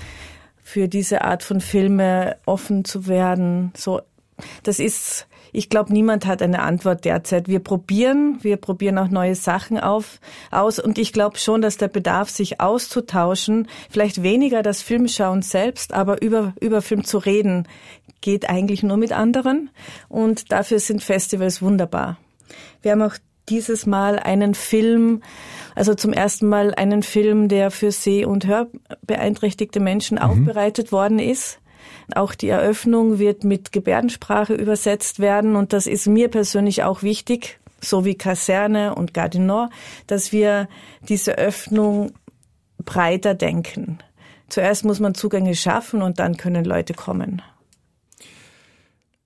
für 0.61 0.89
diese 0.89 1.23
Art 1.23 1.45
von 1.45 1.61
Filme 1.61 2.37
offen 2.47 2.85
zu 2.85 3.07
werden. 3.07 3.73
So, 3.77 4.01
das 4.65 4.81
ist 4.81 5.28
ich 5.53 5.69
glaube, 5.71 5.93
niemand 5.93 6.27
hat 6.27 6.43
eine 6.43 6.63
Antwort 6.63 7.05
derzeit. 7.05 7.49
Wir 7.49 7.61
probieren, 7.61 8.39
wir 8.43 8.57
probieren 8.57 8.99
auch 8.99 9.09
neue 9.09 9.35
Sachen 9.35 9.79
auf, 9.79 10.21
aus 10.51 10.79
und 10.79 10.99
ich 10.99 11.13
glaube 11.13 11.39
schon, 11.39 11.63
dass 11.63 11.77
der 11.77 11.89
Bedarf, 11.89 12.31
sich 12.31 12.61
auszutauschen, 12.61 13.69
vielleicht 13.91 14.23
weniger 14.23 14.63
das 14.63 14.83
Filmschauen 14.83 15.43
selbst, 15.43 15.93
aber 15.93 16.23
über, 16.23 16.55
über 16.61 16.83
Film 16.83 17.05
zu 17.05 17.19
reden, 17.19 17.67
geht 18.21 18.49
eigentlich 18.49 18.83
nur 18.83 18.97
mit 18.97 19.13
anderen 19.13 19.71
und 20.09 20.53
dafür 20.53 20.81
sind 20.81 21.03
Festivals 21.03 21.63
wunderbar. 21.63 22.19
Wir 22.83 22.93
haben 22.93 23.03
auch 23.03 23.15
dieses 23.49 23.87
Mal 23.87 24.19
einen 24.19 24.55
Film, 24.55 25.23
also 25.75 25.95
zum 25.95 26.13
ersten 26.13 26.49
Mal 26.49 26.75
einen 26.75 27.03
Film, 27.03 27.49
der 27.49 27.71
für 27.71 27.93
seh- 27.93 28.25
und 28.25 28.47
hörbeeinträchtigte 28.47 29.81
Menschen 29.81 30.17
mhm. 30.17 30.23
aufbereitet 30.23 30.93
worden 30.93 31.19
ist. 31.19 31.59
Auch 32.15 32.35
die 32.35 32.49
Eröffnung 32.49 33.19
wird 33.19 33.45
mit 33.45 33.73
Gebärdensprache 33.73 34.55
übersetzt 34.55 35.21
werden 35.21 35.57
und 35.57 35.73
das 35.73 35.87
ist 35.87 36.07
mir 36.07 36.29
persönlich 36.29 36.83
auch 36.83 37.03
wichtig, 37.03 37.59
so 37.81 38.05
wie 38.05 38.15
Kaserne 38.15 38.95
und 38.95 39.15
Gardinor, 39.15 39.71
dass 40.07 40.33
wir 40.33 40.69
diese 41.09 41.37
Öffnung 41.37 42.13
breiter 42.85 43.35
denken. 43.35 43.99
Zuerst 44.49 44.85
muss 44.85 45.01
man 45.01 45.15
Zugänge 45.15 45.55
schaffen 45.55 46.01
und 46.01 46.19
dann 46.19 46.37
können 46.37 46.65
Leute 46.65 46.95
kommen. 46.95 47.43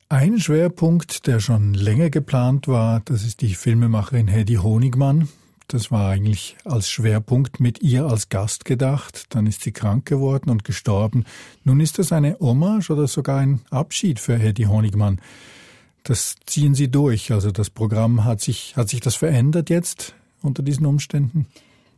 Ein 0.09 0.41
Schwerpunkt, 0.41 1.27
der 1.27 1.41
schon 1.41 1.73
länger 1.73 2.11
geplant 2.11 2.69
war, 2.69 3.01
das 3.05 3.23
ist 3.25 3.41
die 3.41 3.55
Filmemacherin 3.55 4.29
Hedy 4.29 4.57
Honigmann. 4.57 5.29
Das 5.73 5.91
war 5.91 6.11
eigentlich 6.11 6.59
als 6.67 6.91
Schwerpunkt 6.91 7.59
mit 7.59 7.81
ihr 7.81 8.05
als 8.05 8.29
Gast 8.29 8.67
gedacht. 8.67 9.25
Dann 9.31 9.47
ist 9.47 9.63
sie 9.63 9.73
krank 9.73 10.05
geworden 10.05 10.51
und 10.51 10.65
gestorben. 10.65 11.25
Nun 11.65 11.81
ist 11.81 11.99
das 11.99 12.13
eine 12.13 12.37
Hommage 12.41 12.91
oder 12.91 13.09
sogar 13.09 13.39
ein 13.39 13.63
Abschied 13.71 14.21
für 14.21 14.37
Hedy 14.37 14.65
Honigmann. 14.65 15.19
Das 16.03 16.37
ziehen 16.45 16.75
Sie 16.75 16.91
durch. 16.91 17.33
Also 17.33 17.53
das 17.53 17.71
Programm 17.71 18.25
hat 18.25 18.43
sich, 18.43 18.77
hat 18.77 18.91
sich 18.91 19.01
das 19.01 19.15
verändert 19.15 19.71
jetzt 19.71 20.15
unter 20.43 20.63
diesen 20.63 20.85
Umständen? 20.85 21.47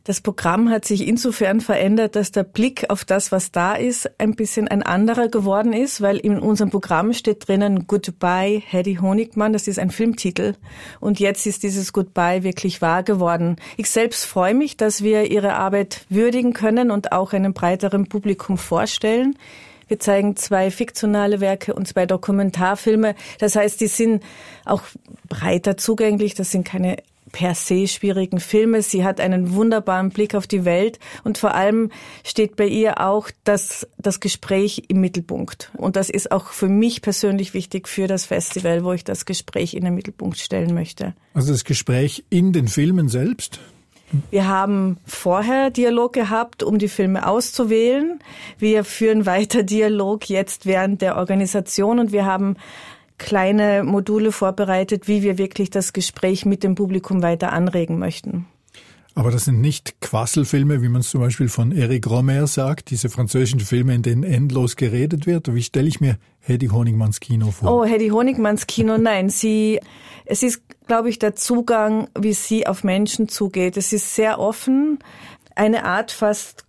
Das 0.05 0.21
Programm 0.21 0.69
hat 0.69 0.85
sich 0.85 1.07
insofern 1.07 1.61
verändert, 1.61 2.15
dass 2.15 2.31
der 2.31 2.43
Blick 2.43 2.91
auf 2.91 3.05
das, 3.05 3.31
was 3.31 3.51
da 3.51 3.73
ist, 3.73 4.07
ein 4.19 4.35
bisschen 4.35 4.67
ein 4.67 4.83
anderer 4.83 5.29
geworden 5.29 5.73
ist, 5.73 5.99
weil 5.99 6.17
in 6.17 6.37
unserem 6.37 6.69
Programm 6.69 7.11
steht 7.11 7.47
drinnen 7.47 7.87
Goodbye 7.87 8.61
Hedy 8.63 8.97
Honigmann, 9.01 9.51
das 9.51 9.67
ist 9.67 9.79
ein 9.79 9.89
Filmtitel. 9.89 10.53
Und 10.99 11.19
jetzt 11.19 11.47
ist 11.47 11.63
dieses 11.63 11.91
Goodbye 11.91 12.43
wirklich 12.43 12.83
wahr 12.83 13.01
geworden. 13.01 13.55
Ich 13.77 13.89
selbst 13.89 14.25
freue 14.25 14.53
mich, 14.53 14.77
dass 14.77 15.01
wir 15.01 15.31
ihre 15.31 15.55
Arbeit 15.55 16.05
würdigen 16.09 16.53
können 16.53 16.91
und 16.91 17.11
auch 17.11 17.33
einem 17.33 17.55
breiteren 17.55 18.07
Publikum 18.07 18.59
vorstellen. 18.59 19.35
Wir 19.87 19.99
zeigen 19.99 20.35
zwei 20.35 20.69
fiktionale 20.69 21.39
Werke 21.39 21.73
und 21.73 21.87
zwei 21.87 22.05
Dokumentarfilme. 22.05 23.15
Das 23.39 23.55
heißt, 23.55 23.81
die 23.81 23.87
sind 23.87 24.23
auch 24.65 24.83
breiter 25.29 25.77
zugänglich. 25.77 26.35
Das 26.35 26.51
sind 26.51 26.63
keine 26.63 26.97
per 27.35 27.53
se 27.53 27.85
schwierigen 27.85 28.39
Filme. 28.39 28.81
Sie 28.81 29.03
hat 29.03 29.19
einen 29.19 29.53
wunderbaren 29.53 30.09
Blick 30.09 30.35
auf 30.35 30.47
die 30.47 30.63
Welt 30.63 30.99
und 31.25 31.37
vor 31.37 31.53
allem 31.53 31.91
steht 32.23 32.55
bei 32.55 32.65
ihr 32.65 33.01
auch 33.01 33.29
das, 33.43 33.85
das 33.97 34.21
Gespräch 34.21 34.83
im 34.87 35.01
Mittelpunkt. 35.01 35.69
Und 35.75 35.97
das 35.97 36.09
ist 36.09 36.31
auch 36.31 36.47
für 36.47 36.69
mich 36.69 37.01
persönlich 37.01 37.53
wichtig 37.53 37.89
für 37.89 38.07
das 38.07 38.25
Festival, 38.25 38.85
wo 38.85 38.93
ich 38.93 39.03
das 39.03 39.25
Gespräch 39.25 39.73
in 39.73 39.83
den 39.83 39.95
Mittelpunkt 39.95 40.37
stellen 40.37 40.73
möchte. 40.73 41.13
Also 41.33 41.51
das 41.51 41.65
Gespräch 41.65 42.23
in 42.29 42.53
den 42.53 42.69
Filmen 42.69 43.09
selbst? 43.09 43.59
Wir 44.31 44.47
haben 44.47 44.95
vorher 45.05 45.71
Dialog 45.71 46.13
gehabt, 46.13 46.63
um 46.63 46.79
die 46.79 46.87
Filme 46.87 47.27
auszuwählen. 47.27 48.19
Wir 48.57 48.85
führen 48.85 49.25
weiter 49.25 49.63
Dialog 49.63 50.29
jetzt 50.29 50.65
während 50.65 51.01
der 51.01 51.17
Organisation 51.17 51.99
und 51.99 52.13
wir 52.13 52.25
haben 52.25 52.55
kleine 53.17 53.83
Module 53.83 54.31
vorbereitet, 54.31 55.07
wie 55.07 55.23
wir 55.23 55.37
wirklich 55.37 55.69
das 55.69 55.93
Gespräch 55.93 56.45
mit 56.45 56.63
dem 56.63 56.75
Publikum 56.75 57.21
weiter 57.21 57.53
anregen 57.53 57.99
möchten. 57.99 58.45
Aber 59.17 59.31
das 59.31 59.45
sind 59.45 59.61
nicht 59.61 60.01
Quasselfilme, 60.01 60.81
wie 60.81 60.89
man 60.89 60.99
es 60.99 61.09
zum 61.09 61.21
Beispiel 61.21 61.47
von 61.47 61.71
Eric 61.71 62.09
Romer 62.09 62.47
sagt, 62.47 62.89
diese 62.89 63.07
französischen 63.07 63.61
Filme, 63.61 63.95
in 63.95 64.01
denen 64.01 64.23
endlos 64.23 64.75
geredet 64.75 65.25
wird. 65.25 65.53
Wie 65.55 65.63
stelle 65.63 65.87
ich 65.87 66.01
mir 66.01 66.17
Hedy 66.41 66.67
Honigmanns 66.67 67.21
Kino 67.21 67.51
vor? 67.51 67.71
Oh, 67.71 67.85
Hedy 67.85 68.09
Honigmanns 68.09 68.67
Kino, 68.67 68.97
nein. 68.99 69.29
Sie, 69.29 69.79
es 70.25 70.43
ist, 70.43 70.63
glaube 70.85 71.09
ich, 71.09 71.17
der 71.17 71.33
Zugang, 71.35 72.09
wie 72.19 72.33
sie 72.33 72.67
auf 72.67 72.83
Menschen 72.83 73.29
zugeht. 73.29 73.77
Es 73.77 73.93
ist 73.93 74.15
sehr 74.15 74.37
offen, 74.37 74.99
eine 75.55 75.85
Art 75.85 76.11
fast 76.11 76.64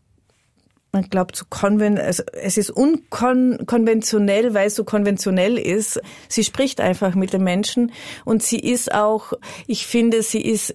man 0.96 1.10
glaubt, 1.10 1.36
so 1.36 1.44
konven 1.48 1.98
also 1.98 2.22
es 2.32 2.56
ist 2.56 2.70
unkonventionell, 2.70 4.54
weil 4.54 4.68
es 4.68 4.74
so 4.74 4.84
konventionell 4.84 5.58
ist. 5.58 6.00
Sie 6.28 6.44
spricht 6.44 6.80
einfach 6.80 7.14
mit 7.14 7.32
den 7.32 7.44
Menschen 7.44 7.92
und 8.24 8.42
sie 8.42 8.58
ist 8.58 8.92
auch, 8.92 9.32
ich 9.66 9.86
finde, 9.86 10.22
sie 10.22 10.40
ist 10.40 10.74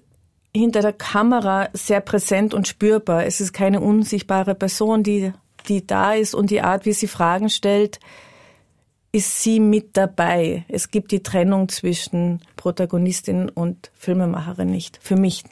hinter 0.56 0.82
der 0.82 0.94
Kamera 0.94 1.70
sehr 1.74 2.02
präsent 2.02 2.54
und 2.54 2.68
spürbar. 2.68 3.26
Es 3.26 3.42
ist 3.42 3.54
keine 3.54 3.82
unsichtbare 3.82 4.56
Person, 4.56 5.04
die, 5.04 5.34
die 5.68 5.86
da 5.86 6.14
ist 6.14 6.36
und 6.36 6.52
die 6.52 6.62
Art, 6.62 6.86
wie 6.86 6.94
sie 6.94 7.08
Fragen 7.08 7.50
stellt, 7.50 8.00
ist 9.12 9.42
sie 9.42 9.60
mit 9.60 9.98
dabei. 9.98 10.66
Es 10.68 10.90
gibt 10.90 11.12
die 11.12 11.24
Trennung 11.24 11.68
zwischen 11.70 12.42
Protagonistin 12.56 13.50
und 13.50 13.92
Filmemacherin 13.94 14.70
nicht. 14.70 15.00
Für 15.02 15.16
mich 15.16 15.44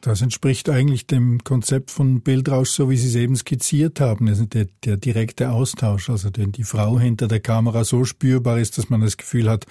das 0.00 0.22
entspricht 0.22 0.68
eigentlich 0.68 1.06
dem 1.06 1.44
Konzept 1.44 1.90
von 1.90 2.20
Bildrausch, 2.20 2.70
so 2.70 2.90
wie 2.90 2.96
Sie 2.96 3.08
es 3.08 3.14
eben 3.14 3.36
skizziert 3.36 4.00
haben. 4.00 4.28
Also 4.28 4.44
der, 4.44 4.66
der 4.84 4.96
direkte 4.96 5.50
Austausch, 5.50 6.10
also 6.10 6.30
wenn 6.36 6.52
die 6.52 6.64
Frau 6.64 6.98
hinter 6.98 7.28
der 7.28 7.40
Kamera 7.40 7.84
so 7.84 8.04
spürbar 8.04 8.58
ist, 8.58 8.78
dass 8.78 8.88
man 8.88 9.00
das 9.00 9.16
Gefühl 9.16 9.48
hat, 9.48 9.66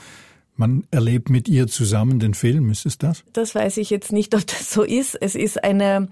man 0.55 0.83
erlebt 0.91 1.29
mit 1.29 1.47
ihr 1.47 1.67
zusammen 1.67 2.19
den 2.19 2.33
Film. 2.33 2.69
Ist 2.69 2.85
es 2.85 2.97
das? 2.97 3.23
Das 3.33 3.55
weiß 3.55 3.77
ich 3.77 3.89
jetzt 3.89 4.11
nicht, 4.11 4.35
ob 4.35 4.45
das 4.45 4.71
so 4.71 4.83
ist. 4.83 5.15
Es 5.19 5.35
ist 5.35 5.63
eine 5.63 6.09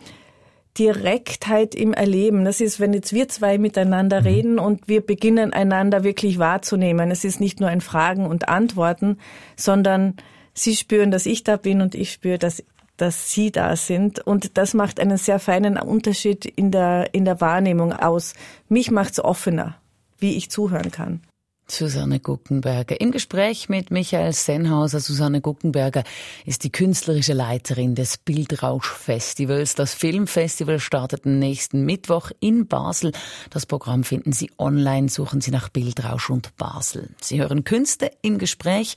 Direktheit 0.77 1.75
im 1.75 1.93
Erleben. 1.93 2.45
Das 2.45 2.61
ist, 2.61 2.79
wenn 2.79 2.93
jetzt 2.93 3.13
wir 3.13 3.27
zwei 3.27 3.57
miteinander 3.57 4.21
mhm. 4.21 4.27
reden 4.27 4.59
und 4.59 4.87
wir 4.87 5.01
beginnen 5.01 5.53
einander 5.53 6.03
wirklich 6.03 6.39
wahrzunehmen. 6.39 7.11
Es 7.11 7.23
ist 7.23 7.39
nicht 7.39 7.59
nur 7.59 7.69
ein 7.69 7.81
Fragen 7.81 8.25
und 8.25 8.47
Antworten, 8.47 9.17
sondern 9.55 10.15
Sie 10.53 10.75
spüren, 10.75 11.11
dass 11.11 11.27
ich 11.27 11.43
da 11.43 11.55
bin 11.55 11.81
und 11.81 11.93
ich 11.93 12.11
spüre, 12.11 12.39
dass 12.39 12.63
dass 12.97 13.31
Sie 13.31 13.51
da 13.51 13.75
sind. 13.75 14.19
Und 14.19 14.57
das 14.57 14.73
macht 14.73 14.99
einen 14.99 15.17
sehr 15.17 15.39
feinen 15.39 15.77
Unterschied 15.77 16.45
in 16.45 16.71
der, 16.71 17.13
in 17.13 17.25
der 17.25 17.39
Wahrnehmung 17.39 17.93
aus. 17.93 18.33
Mich 18.67 18.91
macht's 18.91 19.19
offener, 19.19 19.77
wie 20.17 20.35
ich 20.35 20.49
zuhören 20.49 20.91
kann. 20.91 21.21
Susanne 21.69 22.19
Guckenberger. 22.19 22.99
Im 23.01 23.11
Gespräch 23.11 23.69
mit 23.69 23.91
Michael 23.91 24.33
Sennhauser. 24.33 24.99
Susanne 24.99 25.41
Guckenberger 25.41 26.03
ist 26.45 26.63
die 26.63 26.71
künstlerische 26.71 27.33
Leiterin 27.33 27.93
des 27.93 28.17
Bildrausch-Festivals. 28.17 29.75
Das 29.75 29.93
Filmfestival 29.93 30.79
startet 30.79 31.25
nächsten 31.25 31.85
Mittwoch 31.85 32.31
in 32.39 32.67
Basel. 32.67 33.11
Das 33.49 33.65
Programm 33.65 34.03
finden 34.03 34.31
Sie 34.31 34.49
online. 34.57 35.09
Suchen 35.09 35.41
Sie 35.41 35.51
nach 35.51 35.69
Bildrausch 35.69 36.29
und 36.29 36.55
Basel. 36.57 37.09
Sie 37.21 37.41
hören 37.41 37.63
Künste 37.63 38.11
im 38.21 38.37
Gespräch. 38.37 38.95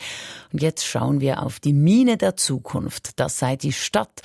Und 0.53 0.63
jetzt 0.63 0.87
schauen 0.87 1.21
wir 1.21 1.43
auf 1.43 1.61
die 1.61 1.73
Mine 1.73 2.17
der 2.17 2.37
Zukunft. 2.37 3.19
Das 3.19 3.39
sei 3.39 3.57
die 3.57 3.73
Stadt. 3.73 4.23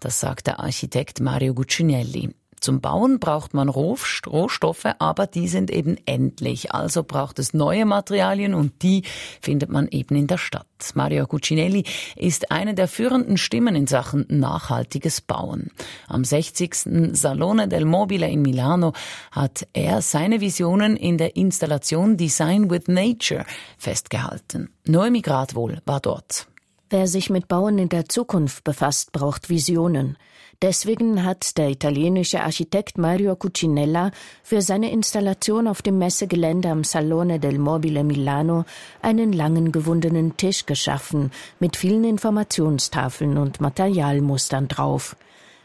Das 0.00 0.20
sagt 0.20 0.48
der 0.48 0.60
Architekt 0.60 1.20
Mario 1.20 1.54
Guccinelli. 1.54 2.34
Zum 2.64 2.80
Bauen 2.80 3.18
braucht 3.18 3.52
man 3.52 3.68
Rohstoffe, 3.68 4.86
aber 4.98 5.26
die 5.26 5.48
sind 5.48 5.70
eben 5.70 5.98
endlich. 6.06 6.72
Also 6.72 7.02
braucht 7.02 7.38
es 7.38 7.52
neue 7.52 7.84
Materialien 7.84 8.54
und 8.54 8.82
die 8.82 9.02
findet 9.42 9.68
man 9.68 9.86
eben 9.88 10.16
in 10.16 10.28
der 10.28 10.38
Stadt. 10.38 10.64
Mario 10.94 11.26
Cucinelli 11.26 11.84
ist 12.16 12.50
eine 12.50 12.72
der 12.72 12.88
führenden 12.88 13.36
Stimmen 13.36 13.76
in 13.76 13.86
Sachen 13.86 14.24
nachhaltiges 14.30 15.20
Bauen. 15.20 15.72
Am 16.08 16.24
60. 16.24 17.12
Salone 17.12 17.68
del 17.68 17.84
Mobile 17.84 18.30
in 18.30 18.40
Milano 18.40 18.94
hat 19.30 19.66
er 19.74 20.00
seine 20.00 20.40
Visionen 20.40 20.96
in 20.96 21.18
der 21.18 21.36
Installation 21.36 22.16
Design 22.16 22.70
with 22.70 22.88
Nature 22.88 23.44
festgehalten. 23.76 24.70
Noemi 24.86 25.20
Gradwohl 25.20 25.82
war 25.84 26.00
dort. 26.00 26.46
Wer 26.96 27.08
sich 27.08 27.28
mit 27.28 27.48
Bauen 27.48 27.78
in 27.78 27.88
der 27.88 28.08
Zukunft 28.08 28.62
befasst, 28.62 29.10
braucht 29.10 29.48
Visionen. 29.48 30.16
Deswegen 30.62 31.24
hat 31.24 31.58
der 31.58 31.70
italienische 31.70 32.40
Architekt 32.40 32.98
Mario 32.98 33.34
Cucinella 33.34 34.12
für 34.44 34.62
seine 34.62 34.92
Installation 34.92 35.66
auf 35.66 35.82
dem 35.82 35.98
Messegelände 35.98 36.68
am 36.68 36.84
Salone 36.84 37.40
del 37.40 37.58
Mobile 37.58 38.04
Milano 38.04 38.64
einen 39.02 39.32
langen 39.32 39.72
gewundenen 39.72 40.36
Tisch 40.36 40.66
geschaffen 40.66 41.32
mit 41.58 41.76
vielen 41.76 42.04
Informationstafeln 42.04 43.38
und 43.38 43.60
Materialmustern 43.60 44.68
drauf. 44.68 45.16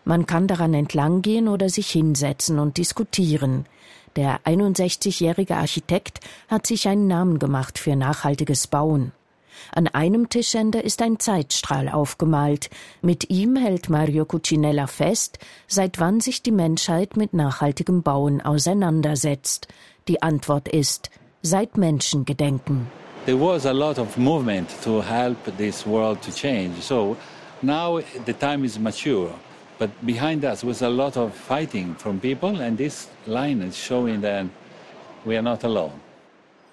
Man 0.05 0.25
kann 0.25 0.47
daran 0.47 0.73
entlanggehen 0.73 1.47
oder 1.47 1.69
sich 1.69 1.91
hinsetzen 1.91 2.57
und 2.57 2.79
diskutieren. 2.79 3.67
Der 4.15 4.39
61-jährige 4.45 5.57
Architekt 5.57 6.21
hat 6.47 6.65
sich 6.65 6.87
einen 6.87 7.05
Namen 7.05 7.37
gemacht 7.37 7.77
für 7.77 7.95
nachhaltiges 7.95 8.65
Bauen. 8.65 9.11
An 9.73 9.87
einem 9.87 10.29
Tischende 10.29 10.79
ist 10.79 11.01
ein 11.01 11.19
Zeitstrahl 11.19 11.89
aufgemalt. 11.89 12.69
Mit 13.01 13.29
ihm 13.29 13.55
hält 13.55 13.89
Mario 13.89 14.25
Cucinella 14.25 14.87
fest, 14.87 15.39
seit 15.67 15.99
wann 15.99 16.19
sich 16.19 16.43
die 16.43 16.51
Menschheit 16.51 17.17
mit 17.17 17.33
nachhaltigem 17.33 18.03
Bauen 18.03 18.41
auseinandersetzt. 18.41 19.67
Die 20.07 20.21
Antwort 20.21 20.67
ist 20.67 21.09
seit 21.41 21.77
Menschengedenken. 21.77 22.87
there 23.29 23.37
was 23.37 23.65
a 23.65 23.73
lot 23.73 23.99
of 23.99 24.17
movement 24.17 24.69
to 24.81 25.01
help 25.01 25.37
this 25.57 25.85
world 25.85 26.19
to 26.19 26.31
change. 26.31 26.81
So 26.81 27.15
now 27.61 27.99
the 28.25 28.33
time 28.33 28.63
is 28.63 28.79
mature. 28.79 29.31
But 29.77 29.91
behind 30.03 30.43
us 30.43 30.63
was 30.63 30.81
a 30.81 30.89
lot 30.89 31.15
of 31.15 31.33
fighting 31.35 31.93
from 31.95 32.19
people, 32.19 32.59
and 32.59 32.75
this 32.75 33.07
line 33.27 33.61
is 33.61 33.77
showing 33.77 34.21
that 34.21 34.47
we 35.25 35.37
are 35.37 35.43
not 35.43 35.63
alone. 35.63 35.93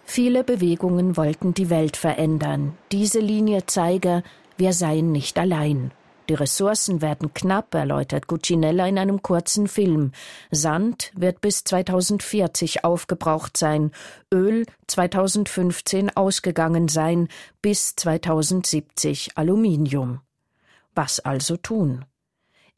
Viele 0.08 0.44
Bewegungen 0.44 1.16
wollten 1.16 1.52
die 1.52 1.68
Welt 1.68 1.96
verändern. 1.96 2.78
Diese 2.92 3.18
Linie 3.18 3.66
zeige, 3.66 4.22
wir 4.56 4.72
seien 4.72 5.12
nicht 5.12 5.36
allein. 5.36 5.90
Die 6.28 6.34
Ressourcen 6.34 7.02
werden 7.02 7.34
knapp, 7.34 7.74
erläutert 7.74 8.26
Cucinella 8.26 8.86
in 8.86 8.98
einem 8.98 9.22
kurzen 9.22 9.68
Film. 9.68 10.12
Sand 10.50 11.12
wird 11.14 11.40
bis 11.40 11.64
2040 11.64 12.84
aufgebraucht 12.84 13.56
sein, 13.56 13.90
Öl 14.32 14.64
2015 14.86 16.16
ausgegangen 16.16 16.88
sein, 16.88 17.28
bis 17.60 17.94
2070 17.96 19.36
Aluminium. 19.36 20.20
Was 20.94 21.20
also 21.20 21.56
tun? 21.56 22.04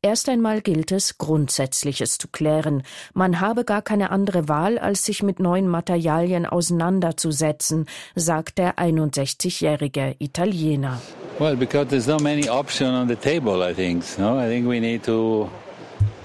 Erst 0.01 0.29
einmal 0.29 0.61
gilt 0.61 0.93
es, 0.93 1.19
Grundsätzliches 1.19 2.19
zu 2.19 2.29
klären. 2.29 2.85
Man 3.15 3.41
habe 3.41 3.65
gar 3.65 3.83
keine 3.83 4.11
andere 4.11 4.49
Wahl, 4.49 4.79
als 4.79 5.05
sich 5.05 5.25
mit 5.25 5.41
neuen 5.41 5.67
Materialien 5.67 6.47
auseinanderzusetzen, 6.47 7.87
sagt 8.15 8.59
der 8.59 8.79
61-jährige 8.79 10.15
Italiener. 10.21 11.01
Well, 11.41 11.57
because 11.57 11.89
there's 11.89 12.07
not 12.07 12.23
many 12.23 12.49
options 12.49 12.93
on 12.93 13.09
the 13.09 13.17
table, 13.17 13.69
I 13.69 13.75
think. 13.75 14.05
No? 14.19 14.39
I 14.39 14.49
think 14.49 14.69
we 14.69 14.79
need 14.79 15.03
to 15.05 15.51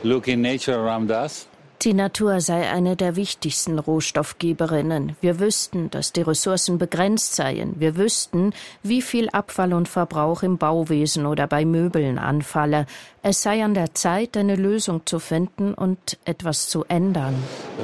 look 0.03 0.27
in 0.27 0.41
nature 0.41 0.75
around 0.75 1.09
us 1.09 1.47
die 1.83 1.93
Natur 1.93 2.39
sei 2.39 2.69
eine 2.69 2.95
der 2.95 3.15
wichtigsten 3.15 3.77
Rohstoffgeberinnen. 3.77 5.15
Wir 5.21 5.39
wüssten, 5.39 5.89
dass 5.89 6.13
die 6.13 6.21
Ressourcen 6.21 6.77
begrenzt 6.77 7.35
seien. 7.35 7.75
Wir 7.77 7.97
wüssten, 7.97 8.53
wie 8.83 9.01
viel 9.01 9.29
Abfall 9.29 9.73
und 9.73 9.89
Verbrauch 9.89 10.43
im 10.43 10.57
Bauwesen 10.57 11.25
oder 11.25 11.47
bei 11.47 11.65
Möbeln 11.65 12.19
anfalle. 12.19 12.85
Es 13.21 13.41
sei 13.41 13.63
an 13.63 13.73
der 13.73 13.93
Zeit, 13.93 14.37
eine 14.37 14.55
Lösung 14.55 15.05
zu 15.05 15.19
finden 15.19 15.73
und 15.73 16.17
etwas 16.25 16.67
zu 16.67 16.85
ändern. 16.87 17.35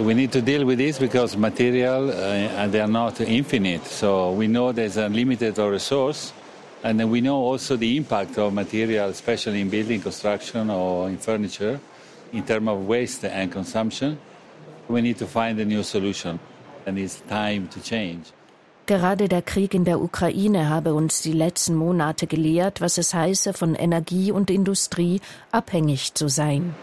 We 0.01 0.13
need 0.13 0.31
to 0.31 0.41
deal 0.41 0.65
with 0.65 0.77
this 0.77 0.97
because 0.97 1.37
material 1.37 2.09
uh, 2.09 2.71
they 2.71 2.81
are 2.81 2.91
not 2.91 3.19
infinite. 3.19 3.85
So 3.85 4.33
we 4.37 4.47
know 4.47 4.71
there's 4.71 4.97
a 4.97 5.07
limited 5.07 5.57
resource. 5.57 6.33
And 6.81 7.11
we 7.11 7.19
know 7.19 7.35
also 7.35 7.75
the 7.75 7.97
impact 7.97 8.37
of 8.37 8.53
material, 8.53 9.09
especially 9.09 9.59
in 9.59 9.69
building 9.69 10.01
construction 10.01 10.69
or 10.69 11.09
in 11.09 11.17
furniture 11.17 11.77
in 12.33 12.43
terms 12.43 12.67
of 12.67 12.87
waste 12.87 13.25
and 13.25 13.51
consumption, 13.51 14.17
we 14.87 15.01
need 15.01 15.17
to 15.17 15.27
find 15.27 15.59
a 15.59 15.65
new 15.65 15.83
solution 15.83 16.39
and 16.85 16.97
it's 16.97 17.21
time 17.27 17.67
to 17.67 17.79
change. 17.81 18.31
Gerade 18.85 19.27
der 19.27 19.43
Krieg 19.43 19.75
in 19.75 19.85
der 19.85 20.01
Ukraine 20.01 20.67
habe 20.67 20.95
uns 20.95 21.21
die 21.21 21.31
letzten 21.31 21.75
Monate 21.75 22.25
gelehrt, 22.25 22.81
was 22.81 22.97
es 22.97 23.13
heiße, 23.13 23.53
von 23.53 23.75
Energie 23.75 24.31
und 24.31 24.49
Industrie 24.49 25.21
abhängig 25.51 26.15
zu 26.15 26.27
sein. 26.27 26.73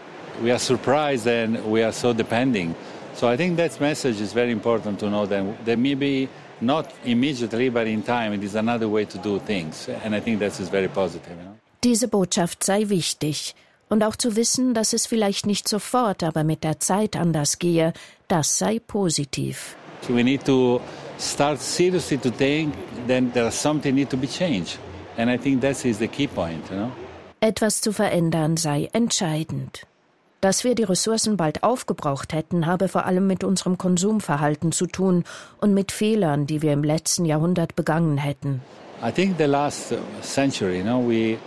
We 0.41 0.51
are 0.51 0.59
surprised 0.59 1.27
and 1.27 1.59
we 1.69 1.83
are 1.83 1.91
so 1.91 2.13
depending. 2.13 2.75
So 3.13 3.27
I 3.27 3.35
think 3.35 3.57
that 3.57 3.81
message 3.81 4.21
is 4.21 4.31
very 4.31 4.51
important 4.51 4.99
to 4.99 5.07
know 5.07 5.25
that 5.25 5.43
there 5.65 5.75
may 5.75 5.95
be 5.95 6.29
not 6.61 6.85
immediately, 7.03 7.69
but 7.69 7.87
in 7.87 8.03
time, 8.03 8.33
it 8.33 8.43
is 8.43 8.55
another 8.55 8.87
way 8.87 9.05
to 9.05 9.17
do 9.17 9.39
things. 9.39 9.89
And 10.03 10.15
I 10.15 10.21
think 10.21 10.39
that 10.39 10.59
is 10.59 10.69
very 10.69 10.87
positive. 10.87 11.29
You 11.29 11.43
know? 11.43 11.57
Diese 11.83 12.07
Botschaft 12.07 12.63
sei 12.63 12.87
wichtig. 12.89 13.53
Und 13.89 14.03
auch 14.03 14.15
zu 14.15 14.35
wissen, 14.35 14.73
dass 14.73 14.93
es 14.93 15.05
vielleicht 15.05 15.45
nicht 15.45 15.67
sofort, 15.67 16.23
aber 16.23 16.43
mit 16.43 16.63
der 16.63 16.79
Zeit 16.79 17.15
anders 17.15 17.57
gehe, 17.57 17.93
das 18.27 18.57
sei 18.57 18.79
positiv. 18.79 19.75
We 20.09 20.23
need 20.23 20.45
to 20.45 20.81
start 21.19 21.61
seriously 21.61 22.17
to 22.17 22.29
think 22.29 22.73
that 23.07 23.33
there 23.33 23.51
something 23.51 23.95
need 23.95 24.09
to 24.09 24.17
be 24.17 24.27
changed. 24.27 24.77
And 25.17 25.31
I 25.31 25.37
think 25.37 25.61
that 25.61 25.83
is 25.85 25.97
the 25.97 26.07
key 26.07 26.27
point, 26.27 26.69
you 26.69 26.75
know? 26.75 26.91
Etwas 27.39 27.81
zu 27.81 27.93
verändern 27.93 28.57
sei 28.57 28.89
entscheidend. 28.93 29.85
Dass 30.41 30.63
wir 30.63 30.75
die 30.75 30.83
Ressourcen 30.83 31.37
bald 31.37 31.63
aufgebraucht 31.63 32.33
hätten, 32.33 32.67
habe 32.67 32.89
vor 32.89 33.05
allem 33.05 33.25
mit 33.25 33.43
unserem 33.43 33.77
Konsumverhalten 33.77 34.71
zu 34.71 34.85
tun 34.85 35.23
und 35.59 35.73
mit 35.73 35.91
Fehlern, 35.91 36.45
die 36.45 36.61
wir 36.61 36.73
im 36.73 36.83
letzten 36.83 37.25
Jahrhundert 37.25 37.75
begangen 37.75 38.17
hätten. 38.17 38.61
I 39.03 39.11
think 39.11 39.37
the 39.37 39.45
last 39.45 39.93
century, 40.21 40.77
you 40.77 40.83
know, 40.83 40.99
we 40.99 41.37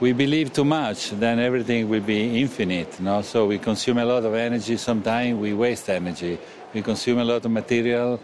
we 0.00 0.12
believe 0.12 0.52
too 0.52 0.64
much, 0.64 1.10
then 1.10 1.38
everything 1.38 1.88
will 1.88 2.02
be 2.02 2.40
infinite. 2.40 3.00
No? 3.00 3.22
So 3.22 3.46
we 3.46 3.58
consume 3.58 3.98
a 3.98 4.04
lot 4.04 4.24
of 4.24 4.34
energy, 4.34 4.76
sometimes 4.76 5.38
we 5.38 5.52
waste 5.52 5.88
energy. 5.90 6.38
We 6.74 6.82
consume 6.82 7.18
a 7.18 7.24
lot 7.24 7.44
of 7.44 7.50
material 7.50 8.20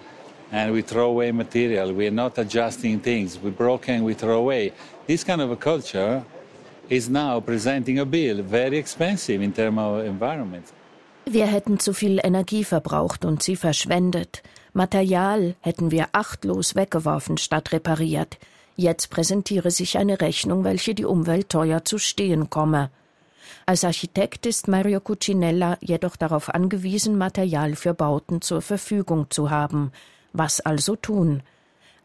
and 0.52 0.72
we 0.72 0.82
throw 0.82 1.06
away 1.06 1.32
material. 1.32 1.92
We 1.92 2.06
are 2.06 2.14
not 2.14 2.38
adjusting 2.38 3.00
things. 3.00 3.38
We 3.42 3.50
broken, 3.50 3.94
and 3.96 4.04
we 4.04 4.14
throw 4.14 4.38
away. 4.38 4.72
This 5.06 5.24
kind 5.24 5.40
of 5.40 5.50
a 5.50 5.56
culture 5.56 6.22
is 6.88 7.08
now 7.08 7.40
presenting 7.40 7.98
a 7.98 8.04
bill, 8.04 8.42
very 8.42 8.78
expensive 8.78 9.42
in 9.42 9.52
terms 9.52 9.78
of 9.78 10.04
environment. 10.04 10.72
Wir 11.26 11.46
hätten 11.46 11.80
zu 11.80 11.94
viel 11.94 12.20
Energie 12.22 12.64
verbraucht 12.64 13.24
und 13.24 13.42
sie 13.42 13.56
verschwendet. 13.56 14.42
Material 14.74 15.54
hätten 15.60 15.90
wir 15.90 16.08
achtlos 16.12 16.74
weggeworfen 16.74 17.38
statt 17.38 17.72
repariert. 17.72 18.36
Jetzt 18.76 19.10
präsentiere 19.10 19.70
sich 19.70 19.98
eine 19.98 20.20
Rechnung, 20.20 20.64
welche 20.64 20.94
die 20.94 21.04
Umwelt 21.04 21.48
teuer 21.48 21.84
zu 21.84 21.98
stehen 21.98 22.50
komme. 22.50 22.90
Als 23.66 23.84
Architekt 23.84 24.46
ist 24.46 24.68
Mario 24.68 25.00
Cucinella 25.00 25.78
jedoch 25.80 26.16
darauf 26.16 26.52
angewiesen, 26.52 27.16
Material 27.16 27.76
für 27.76 27.94
Bauten 27.94 28.42
zur 28.42 28.62
Verfügung 28.62 29.26
zu 29.30 29.50
haben. 29.50 29.92
Was 30.32 30.60
also 30.60 30.96
tun? 30.96 31.42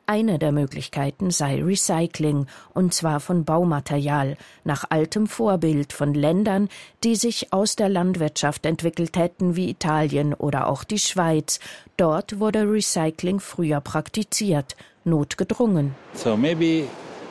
Eine 0.05 0.39
der 0.39 0.51
Möglichkeiten 0.51 1.29
sei 1.29 1.61
Recycling, 1.61 2.47
und 2.73 2.95
zwar 2.95 3.19
von 3.19 3.45
Baumaterial, 3.45 4.37
nach 4.63 4.85
altem 4.89 5.27
Vorbild 5.27 5.93
von 5.93 6.15
Ländern, 6.15 6.67
die 7.03 7.15
sich 7.15 7.53
aus 7.53 7.75
der 7.75 7.89
Landwirtschaft 7.89 8.65
entwickelt 8.65 9.17
hätten, 9.17 9.55
wie 9.55 9.69
Italien 9.69 10.33
oder 10.33 10.67
auch 10.67 10.83
die 10.83 10.97
Schweiz. 10.97 11.59
Dort 11.95 12.39
wurde 12.39 12.63
Recycling 12.63 13.39
früher 13.39 13.81
praktiziert, 13.81 14.75
notgedrungen. 15.09 15.91
So 16.13 16.37
maybe 16.37 16.89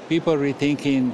people 0.08 0.36
rethinking 0.36 1.12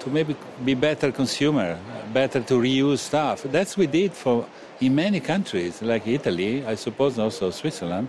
to 0.00 0.10
maybe 0.10 0.34
be 0.64 0.74
better 0.74 1.12
consumer, 1.12 1.78
better 2.12 2.40
to 2.40 2.54
reuse 2.54 2.98
stuff. 2.98 3.42
That's 3.44 3.76
we 3.76 3.86
did 3.86 4.12
for 4.12 4.46
in 4.80 4.94
many 4.94 5.20
countries, 5.20 5.82
like 5.82 6.06
Italy, 6.06 6.64
I 6.64 6.74
suppose 6.74 7.18
also 7.18 7.50
Switzerland. 7.50 8.08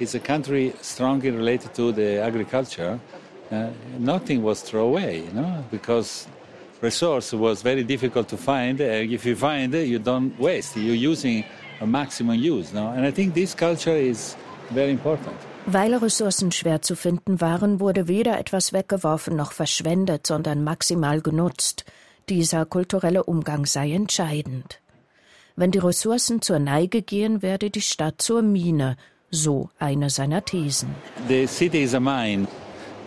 It's 0.00 0.14
a 0.14 0.20
country 0.20 0.72
strongly 0.80 1.30
related 1.30 1.74
to 1.74 1.92
the 1.92 2.20
agriculture. 2.20 2.98
Uh, 3.50 3.70
nothing 3.98 4.42
was 4.42 4.62
thrown 4.62 4.88
away, 4.90 5.22
you 5.26 5.32
know, 5.32 5.64
because 5.70 6.26
resource 6.80 7.32
was 7.32 7.62
very 7.62 7.82
difficult 7.82 8.28
to 8.28 8.36
find. 8.36 8.80
Uh, 8.80 8.84
if 8.84 9.24
you 9.24 9.34
find 9.34 9.74
it, 9.74 9.88
you 9.88 9.98
don't 9.98 10.38
waste. 10.38 10.76
You're 10.76 10.94
using 10.94 11.44
a 11.80 11.86
maximum 11.86 12.36
use, 12.36 12.72
no? 12.72 12.88
And 12.88 13.06
I 13.06 13.10
think 13.10 13.34
this 13.34 13.54
culture 13.54 13.96
is 13.96 14.36
very 14.70 14.90
important. 14.90 15.36
Weil 15.66 15.94
Ressourcen 15.94 16.52
schwer 16.52 16.82
zu 16.82 16.96
finden 16.96 17.40
waren, 17.40 17.80
wurde 17.80 18.08
weder 18.08 18.38
etwas 18.38 18.72
weggeworfen 18.72 19.36
noch 19.36 19.52
verschwendet, 19.52 20.26
sondern 20.26 20.64
maximal 20.64 21.20
genutzt. 21.20 21.84
Dieser 22.28 22.64
kulturelle 22.66 23.24
Umgang 23.24 23.66
sei 23.66 23.92
entscheidend. 23.92 24.80
Wenn 25.56 25.70
die 25.70 25.78
Ressourcen 25.78 26.40
zur 26.40 26.58
Neige 26.58 27.02
gehen, 27.02 27.42
werde 27.42 27.70
die 27.70 27.80
Stadt 27.80 28.22
zur 28.22 28.42
Mine, 28.42 28.96
so 29.30 29.70
eine 29.78 30.08
seiner 30.10 30.44
Thesen. 30.44 30.94
The 31.28 31.46
city 31.46 31.82
is 31.82 31.94
a 31.94 32.00
mine 32.00 32.46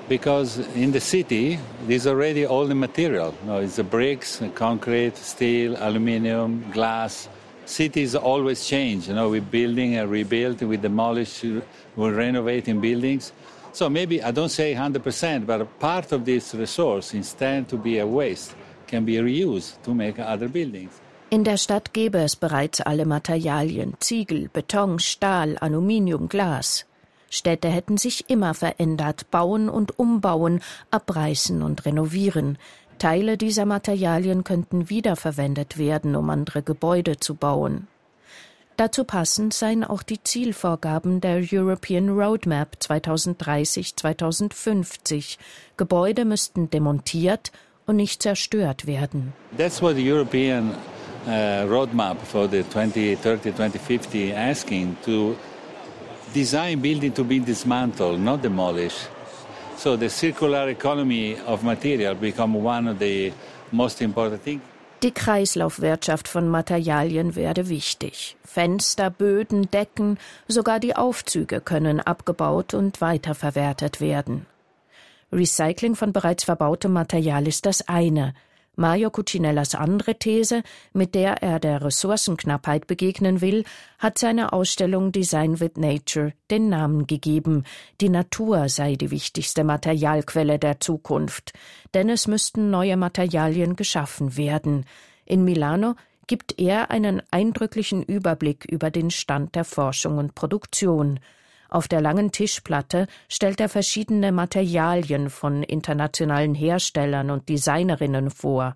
because 0.09 0.59
in 0.75 0.91
the 0.91 0.99
city 0.99 1.57
there's 1.87 2.05
already 2.05 2.45
all 2.45 2.67
the 2.67 2.75
material. 2.75 3.33
No, 3.45 3.59
it's 3.59 3.77
the 3.77 3.83
bricks, 3.83 4.41
concrete, 4.53 5.15
steel, 5.17 5.77
aluminium, 5.77 6.65
glass. 6.73 7.29
Cities 7.65 8.15
always 8.15 8.67
change. 8.67 9.07
You 9.07 9.13
know, 9.13 9.29
we're 9.29 9.41
building 9.41 9.95
and 9.95 10.11
rebuild, 10.11 10.61
we 10.61 10.77
demolish, 10.77 11.45
we're 11.95 12.15
renovating 12.15 12.79
buildings. 12.81 13.33
So 13.73 13.89
maybe 13.89 14.21
I 14.21 14.31
don't 14.31 14.49
say 14.49 14.73
100%, 14.73 15.45
but 15.45 15.79
part 15.79 16.11
of 16.11 16.25
this 16.25 16.53
resource, 16.53 17.13
instead 17.13 17.69
to 17.69 17.77
be 17.77 17.99
a 17.99 18.05
waste, 18.05 18.55
can 18.87 19.05
be 19.05 19.15
reused 19.15 19.81
to 19.83 19.93
make 19.93 20.19
other 20.19 20.49
buildings. 20.49 20.91
In 21.29 21.45
der 21.45 21.55
Stadt 21.55 21.93
gäbe 21.93 22.19
es 22.19 22.35
bereits 22.35 22.81
alle 22.81 23.05
Materialien 23.05 23.93
Ziegel, 24.01 24.49
Beton, 24.49 24.99
Stahl, 24.99 25.57
Aluminium, 25.57 26.27
Glas. 26.27 26.85
Städte 27.29 27.69
hätten 27.69 27.95
sich 27.95 28.29
immer 28.29 28.53
verändert, 28.53 29.31
bauen 29.31 29.69
und 29.69 29.97
umbauen, 29.97 30.59
abreißen 30.91 31.61
und 31.61 31.85
renovieren. 31.85 32.57
Teile 32.97 33.37
dieser 33.37 33.65
Materialien 33.65 34.43
könnten 34.43 34.89
wiederverwendet 34.89 35.77
werden, 35.77 36.17
um 36.17 36.29
andere 36.29 36.61
Gebäude 36.61 37.17
zu 37.17 37.35
bauen. 37.35 37.87
Dazu 38.77 39.03
passend 39.03 39.53
seien 39.53 39.83
auch 39.83 40.01
die 40.01 40.23
Zielvorgaben 40.23 41.19
der 41.21 41.43
European 41.51 42.09
Roadmap 42.09 42.77
2030-2050. 42.81 45.37
Gebäude 45.77 46.25
müssten 46.25 46.69
demontiert 46.69 47.51
und 47.85 47.97
nicht 47.97 48.23
zerstört 48.23 48.87
werden. 48.87 49.33
That's 49.57 49.81
what 49.81 49.95
the 49.95 50.11
European 50.11 50.71
uh, 51.27 51.67
roadmap 51.67 52.17
for 52.25 52.47
the 52.47 52.63
2030, 52.63 53.51
2050 53.51 54.33
asking 54.33 54.95
to 55.05 55.35
design 56.33 56.81
building 56.81 57.13
to 57.13 57.23
be 57.23 57.39
dismantled, 57.39 58.19
not 58.19 58.41
demolished. 58.41 59.09
So 59.77 59.95
the 59.97 60.09
circular 60.09 60.69
economy 60.69 61.37
of 61.45 61.63
material 61.63 62.15
become 62.15 62.55
one 62.55 62.87
of 62.87 62.97
the 62.99 63.31
most 63.71 64.01
important 64.01 64.41
things. 64.43 64.61
Die 65.03 65.11
Kreislaufwirtschaft 65.11 66.27
von 66.27 66.47
Materialien 66.47 67.35
werde 67.35 67.69
wichtig. 67.69 68.37
Fenster, 68.45 69.09
Böden, 69.09 69.71
Decken, 69.71 70.19
sogar 70.47 70.79
die 70.79 70.95
Aufzüge 70.95 71.59
können 71.59 71.99
abgebaut 71.99 72.75
und 72.75 73.01
weiterverwertet 73.01 73.99
werden. 73.99 74.45
Recycling 75.31 75.95
von 75.95 76.13
bereits 76.13 76.43
verbautem 76.43 76.93
Material 76.93 77.47
ist 77.47 77.65
das 77.65 77.87
eine. 77.87 78.35
Mario 78.75 79.09
Cucinellas 79.09 79.75
andere 79.75 80.17
These, 80.17 80.63
mit 80.93 81.13
der 81.13 81.43
er 81.43 81.59
der 81.59 81.83
Ressourcenknappheit 81.83 82.87
begegnen 82.87 83.41
will, 83.41 83.65
hat 83.99 84.17
seine 84.17 84.53
Ausstellung 84.53 85.11
Design 85.11 85.59
with 85.59 85.71
Nature 85.75 86.33
den 86.49 86.69
Namen 86.69 87.05
gegeben. 87.05 87.65
Die 87.99 88.09
Natur 88.09 88.69
sei 88.69 88.95
die 88.95 89.11
wichtigste 89.11 89.63
Materialquelle 89.63 90.57
der 90.57 90.79
Zukunft, 90.79 91.51
denn 91.93 92.09
es 92.09 92.27
müssten 92.27 92.69
neue 92.69 92.95
Materialien 92.95 93.75
geschaffen 93.75 94.37
werden. 94.37 94.85
In 95.25 95.43
Milano 95.43 95.95
gibt 96.27 96.59
er 96.59 96.91
einen 96.91 97.21
eindrücklichen 97.29 98.03
Überblick 98.03 98.63
über 98.63 98.89
den 98.89 99.11
Stand 99.11 99.55
der 99.55 99.65
Forschung 99.65 100.17
und 100.17 100.33
Produktion. 100.33 101.19
Auf 101.71 101.87
der 101.87 102.01
langen 102.01 102.33
Tischplatte 102.33 103.07
stellt 103.29 103.61
er 103.61 103.69
verschiedene 103.69 104.33
Materialien 104.33 105.29
von 105.29 105.63
internationalen 105.63 106.53
Herstellern 106.53 107.31
und 107.31 107.47
Designerinnen 107.47 108.29
vor. 108.29 108.75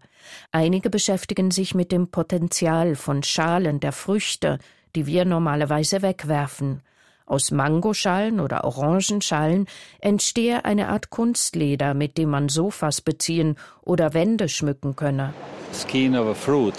Einige 0.53 0.89
beschäftigen 0.89 1.51
sich 1.51 1.75
mit 1.75 1.91
dem 1.91 2.07
Potenzial 2.07 2.95
von 2.95 3.21
Schalen 3.21 3.81
der 3.81 3.91
Früchte, 3.91 4.59
die 4.95 5.07
wir 5.07 5.25
normalerweise 5.25 6.01
wegwerfen. 6.01 6.83
Aus 7.25 7.51
Mangoschalen 7.51 8.39
oder 8.39 8.63
Orangenschalen 8.63 9.67
entstehe 9.99 10.63
eine 10.63 10.87
Art 10.87 11.09
Kunstleder, 11.09 11.93
mit 11.93 12.17
dem 12.17 12.29
man 12.29 12.47
Sofas 12.47 13.01
beziehen 13.01 13.57
oder 13.81 14.13
Wände 14.13 14.47
schmücken 14.47 14.95
könne. 14.95 15.33
Skin 15.73 16.15
of 16.15 16.29
a 16.29 16.33
fruit, 16.33 16.75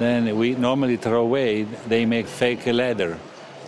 then 0.00 0.36
we 0.36 0.56
normally 0.58 0.98
throw 0.98 1.24
away, 1.24 1.64
they 1.88 2.04
make 2.04 2.26
fake 2.26 2.66
leather. 2.66 3.18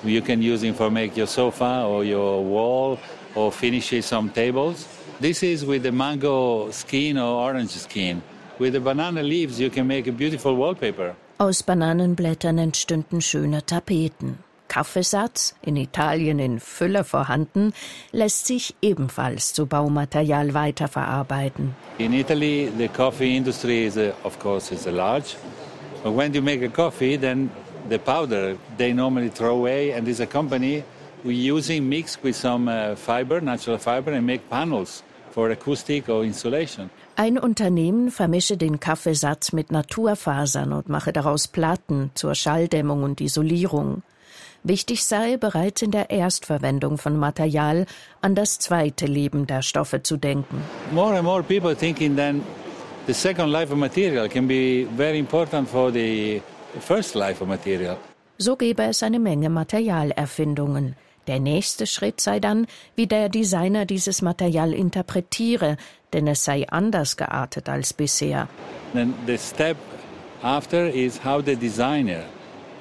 You 0.04 0.22
can 0.22 0.42
use 0.42 0.62
it 0.62 0.76
for 0.76 0.90
make 0.90 1.16
your 1.16 1.26
sofa 1.26 1.85
or 1.87 2.04
your 2.04 2.44
wall 2.44 2.98
or 3.35 3.50
finish 3.50 3.92
some 4.04 4.30
tables. 4.30 4.87
This 5.20 5.42
is 5.42 5.64
with 5.64 5.82
the 5.82 5.92
mango 5.92 6.70
skin 6.70 7.18
or 7.18 7.48
orange 7.48 7.70
skin. 7.70 8.22
With 8.59 8.72
the 8.74 8.80
banana 8.80 9.22
leaves 9.22 9.61
you 9.61 9.70
can 9.70 9.87
make 9.87 10.06
a 10.06 10.12
beautiful 10.12 10.56
wallpaper. 10.56 11.14
Aus 11.38 11.62
Bananenblättern 11.62 12.59
entstünden 12.59 13.20
schöne 13.20 13.64
Tapeten. 13.64 14.38
Kaffeesatz, 14.68 15.54
in 15.62 15.76
Italien 15.76 16.38
in 16.38 16.61
Fülle 16.61 17.04
vorhanden, 17.04 17.72
lässt 18.12 18.46
sich 18.46 18.74
ebenfalls 18.82 19.52
zu 19.52 19.66
Baumaterial 19.66 20.54
weiterverarbeiten. 20.54 21.74
In 21.98 22.12
Italy, 22.12 22.70
the 22.76 22.88
coffee 22.88 23.37
industry 23.37 23.87
is, 23.87 23.96
a, 23.96 24.12
of 24.24 24.38
course, 24.38 24.74
is 24.74 24.87
a 24.87 24.90
large. 24.90 25.37
But 26.02 26.14
when 26.14 26.35
you 26.35 26.42
make 26.42 26.62
a 26.62 26.68
coffee, 26.68 27.16
then 27.16 27.50
the 27.88 27.99
powder 27.99 28.57
they 28.77 28.92
normally 28.92 29.31
throw 29.31 29.57
away, 29.57 29.92
and 29.92 30.09
a 30.20 30.27
company 30.27 30.85
we 31.25 31.35
using 31.35 31.88
mixed 31.88 32.22
with 32.22 32.37
some 32.37 32.68
uh, 32.68 32.94
fiber, 32.94 33.40
natural 33.40 33.79
fiber, 33.79 34.12
and 34.12 34.27
make 34.27 34.49
panels 34.49 35.03
for 35.31 35.51
acoustic 35.51 36.09
or 36.09 36.25
insulation. 36.25 36.90
Ein 37.16 37.38
Unternehmen 37.38 38.11
vermische 38.11 38.57
den 38.57 38.79
Kaffeesatz 38.79 39.53
mit 39.53 39.70
Naturfasern 39.70 40.72
und 40.72 40.88
mache 40.88 41.12
daraus 41.12 41.49
Platten 41.49 42.11
zur 42.14 42.35
Schalldämmung 42.35 43.03
und 43.03 43.20
Isolierung. 43.20 44.03
Wichtig 44.62 45.05
sei, 45.05 45.37
bereits 45.37 45.83
in 45.83 45.92
der 45.92 46.11
Erstverwendung 46.11 46.99
von 46.99 47.16
Material 47.16 47.87
an 48.20 48.35
das 48.35 48.59
zweite 48.59 49.07
Leben 49.07 49.46
der 49.46 49.62
Stoffe 49.62 50.03
zu 50.03 50.16
denken. 50.16 50.62
More 50.92 51.14
and 51.14 51.25
more 51.25 51.42
people 51.42 51.75
thinking 51.75 52.16
then 52.16 52.42
the 53.07 53.14
second 53.14 53.51
life 53.51 53.72
of 53.72 53.79
material 53.79 54.29
can 54.29 54.49
be 54.49 54.87
very 54.96 55.18
important 55.18 55.68
for 55.68 55.92
the 55.92 56.42
first 56.81 57.14
life 57.14 57.42
of 57.42 57.48
material. 57.48 57.96
So 58.38 58.57
gebe 58.57 58.83
es 58.85 59.02
eine 59.02 59.18
Menge 59.18 59.48
Materialerfindungen. 59.48 60.96
Der 61.26 61.40
nächste 61.40 61.87
Schritt 61.87 62.20
sei 62.20 62.38
dann, 62.38 62.66
wie 62.94 63.07
der 63.07 63.29
Designer 63.29 63.85
dieses 63.85 64.22
Material 64.22 64.72
interpretiere, 64.72 65.76
denn 66.12 66.29
es 66.29 66.44
sei 66.44 66.68
anders 66.68 67.16
geartet 67.16 67.68
als 67.68 67.92
bisher. 67.92 68.48
Then 68.92 69.14
the 69.26 69.37
step 69.37 69.76
after 70.42 70.88
is 70.88 71.24
how 71.24 71.42
the 71.44 71.57
designer 71.57 72.24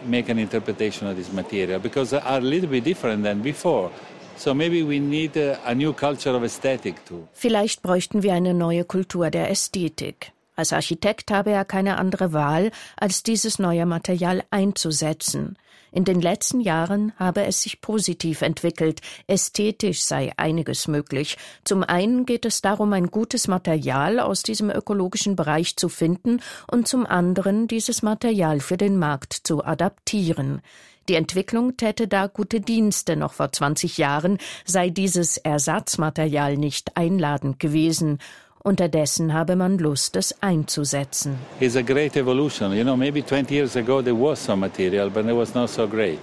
make 0.05 0.29
an 0.29 0.37
interpretation 0.37 1.09
of 1.09 1.15
this 1.15 1.31
material 1.31 1.79
because 1.79 2.11
they 2.11 2.19
are 2.19 2.37
a 2.37 2.39
little 2.39 2.69
bit 2.69 2.85
different 2.85 3.23
than 3.23 3.41
before. 3.41 3.89
So 4.37 4.53
maybe 4.53 4.83
we 4.83 4.99
need 4.99 5.37
a, 5.37 5.57
a 5.65 5.73
new 5.73 5.93
culture 5.93 6.35
of 6.35 6.43
aesthetic 6.43 7.03
too. 7.05 7.27
Vielleicht 7.33 7.81
bräuchten 7.81 8.21
wir 8.21 8.33
eine 8.33 8.53
neue 8.53 8.83
Kultur 8.83 9.31
der 9.31 9.49
Ästhetik. 9.49 10.33
Als 10.55 10.73
Architekt 10.73 11.31
habe 11.31 11.51
er 11.51 11.65
keine 11.65 11.97
andere 11.97 12.33
Wahl, 12.33 12.71
als 12.97 13.23
dieses 13.23 13.59
neue 13.59 13.85
Material 13.85 14.43
einzusetzen. 14.51 15.57
In 15.91 16.03
den 16.03 16.19
letzten 16.19 16.59
Jahren 16.59 17.13
habe 17.17 17.45
es 17.45 17.61
sich 17.61 17.79
positiv 17.79 18.41
entwickelt, 18.41 18.99
ästhetisch 19.27 20.03
sei 20.03 20.33
einiges 20.35 20.89
möglich. 20.89 21.37
Zum 21.63 21.83
einen 21.83 22.25
geht 22.25 22.43
es 22.43 22.61
darum, 22.61 22.91
ein 22.91 23.07
gutes 23.07 23.47
Material 23.47 24.19
aus 24.19 24.43
diesem 24.43 24.69
ökologischen 24.69 25.37
Bereich 25.37 25.77
zu 25.77 25.87
finden 25.87 26.41
und 26.69 26.87
zum 26.87 27.05
anderen 27.05 27.69
dieses 27.69 28.01
Material 28.01 28.59
für 28.59 28.75
den 28.75 28.97
Markt 28.99 29.33
zu 29.33 29.63
adaptieren. 29.63 30.61
Die 31.07 31.15
Entwicklung 31.15 31.77
täte 31.77 32.07
da 32.07 32.25
gute 32.25 32.59
Dienste. 32.59 33.15
Noch 33.15 33.33
vor 33.33 33.51
20 33.51 33.97
Jahren 33.97 34.39
sei 34.65 34.89
dieses 34.89 35.37
Ersatzmaterial 35.37 36.57
nicht 36.57 36.97
einladend 36.97 37.59
gewesen. 37.59 38.17
Unterdessen 38.65 39.31
habe 39.31 39.55
man 39.55 39.77
Lust, 39.77 40.15
es 40.15 40.33
einzusetzen. 40.41 41.37
It's 41.59 41.75
a 41.75 41.83
great 41.83 42.17
evolution. 42.17 42.73
You 42.73 42.83
know, 42.83 42.97
maybe 42.97 43.21
20 43.21 43.53
years 43.53 43.75
ago 43.75 44.01
there 44.01 44.15
was 44.15 44.39
some 44.39 44.59
material, 44.61 45.11
but 45.11 45.23
it 45.27 45.35
was 45.35 45.53
not 45.53 45.69
so 45.69 45.85
great. 45.85 46.19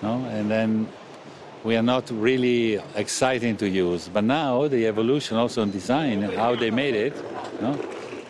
No? 0.00 0.24
And 0.30 0.48
then 0.48 0.86
we 1.64 1.76
are 1.76 1.82
not 1.82 2.08
really 2.08 2.80
exciting 2.94 3.56
to 3.56 3.66
use. 3.66 4.08
But 4.08 4.22
now 4.22 4.68
the 4.68 4.86
evolution 4.86 5.36
also 5.36 5.62
in 5.62 5.72
design, 5.72 6.22
how 6.22 6.54
they 6.54 6.70
made 6.70 6.94
it, 6.94 7.14
no? 7.60 7.76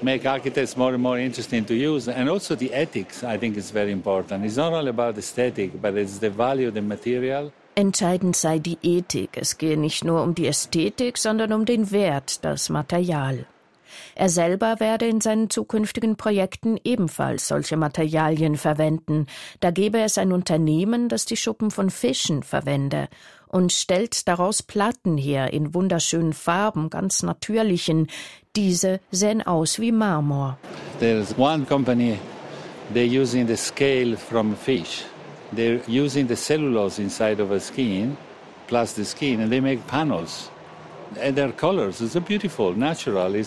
make 0.02 0.24
architects 0.24 0.74
more 0.74 0.94
and 0.94 1.02
more 1.02 1.18
interesting 1.18 1.66
to 1.66 1.74
use. 1.74 2.08
And 2.08 2.30
also 2.30 2.54
the 2.54 2.72
ethics, 2.72 3.22
I 3.22 3.36
think, 3.36 3.58
is 3.58 3.70
very 3.70 3.92
important. 3.92 4.46
It's 4.46 4.56
not 4.56 4.72
only 4.72 4.88
about 4.88 5.18
aesthetic, 5.18 5.78
but 5.78 5.94
it's 5.98 6.20
the 6.20 6.30
value 6.30 6.68
of 6.68 6.74
the 6.74 6.80
material. 6.80 7.52
Entscheidend 7.74 8.36
sei 8.36 8.58
die 8.58 8.78
Ethik. 8.82 9.30
Es 9.36 9.56
gehe 9.56 9.78
nicht 9.78 10.04
nur 10.04 10.22
um 10.22 10.34
die 10.34 10.46
Ästhetik, 10.46 11.16
sondern 11.16 11.52
um 11.52 11.64
den 11.64 11.90
Wert, 11.90 12.44
das 12.44 12.68
Material. 12.68 13.46
Er 14.14 14.28
selber 14.28 14.78
werde 14.78 15.06
in 15.06 15.20
seinen 15.20 15.48
zukünftigen 15.48 16.16
Projekten 16.16 16.78
ebenfalls 16.84 17.48
solche 17.48 17.76
Materialien 17.76 18.56
verwenden. 18.56 19.26
Da 19.60 19.70
gebe 19.70 20.00
es 20.00 20.18
ein 20.18 20.32
Unternehmen, 20.32 21.08
das 21.08 21.24
die 21.24 21.36
Schuppen 21.36 21.70
von 21.70 21.90
Fischen 21.90 22.42
verwende 22.42 23.08
und 23.48 23.72
stellt 23.72 24.28
daraus 24.28 24.62
Platten 24.62 25.16
her 25.16 25.52
in 25.52 25.74
wunderschönen 25.74 26.32
Farben, 26.32 26.90
ganz 26.90 27.22
natürlichen. 27.22 28.08
Diese 28.56 29.00
sehen 29.10 29.46
aus 29.46 29.78
wie 29.78 29.92
Marmor. 29.92 30.58
There's 30.98 31.34
one 31.38 31.64
company, 31.64 32.18
they're 32.94 33.22
using 33.22 33.46
the 33.46 33.56
scale 33.56 34.16
from 34.16 34.56
fish. 34.56 35.04
They're 35.52 35.82
using 35.86 36.26
the 36.26 36.36
cellulose 36.36 36.98
inside 36.98 37.40
of 37.40 37.50
a 37.50 37.60
skin, 37.60 38.16
plus 38.66 38.94
the 38.94 39.04
skin, 39.04 39.40
and 39.40 39.50
they 39.52 39.60
make 39.60 39.86
panels. 39.86 40.50
And 41.20 41.36
their 41.36 41.52
colors, 41.52 42.00
it's 42.00 42.16
beautiful, 42.26 42.72
natural, 42.74 43.34
it 43.34 43.46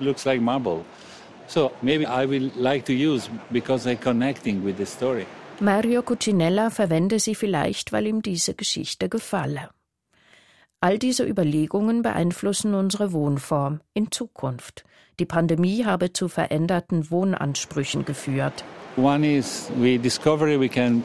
looks 0.00 0.24
like 0.24 0.40
marble. 0.40 0.84
So 1.46 1.72
maybe 1.82 2.06
I 2.06 2.24
will 2.24 2.50
like 2.56 2.86
to 2.86 2.94
use 2.94 3.28
because 3.50 3.84
they're 3.84 3.96
connecting 3.96 4.64
with 4.64 4.78
the 4.78 4.86
story. 4.86 5.26
Mario 5.60 6.02
Cucinella 6.02 6.70
verwende 6.70 7.20
sie 7.20 7.34
vielleicht, 7.34 7.92
weil 7.92 8.06
ihm 8.06 8.22
diese 8.22 8.54
Geschichte 8.54 9.08
gefalle. 9.08 9.68
All 10.80 10.98
diese 10.98 11.24
Überlegungen 11.24 12.02
beeinflussen 12.02 12.74
unsere 12.74 13.12
Wohnform 13.12 13.80
in 13.94 14.10
Zukunft. 14.10 14.84
Die 15.20 15.26
Pandemie 15.26 15.84
habe 15.84 16.12
zu 16.12 16.28
veränderten 16.28 17.10
Wohnansprüchen 17.10 18.04
geführt. 18.04 18.64
One 18.96 19.24
is 19.24 19.70
we 19.78 19.98
discover 19.98 20.58
we 20.58 20.68
can 20.68 21.04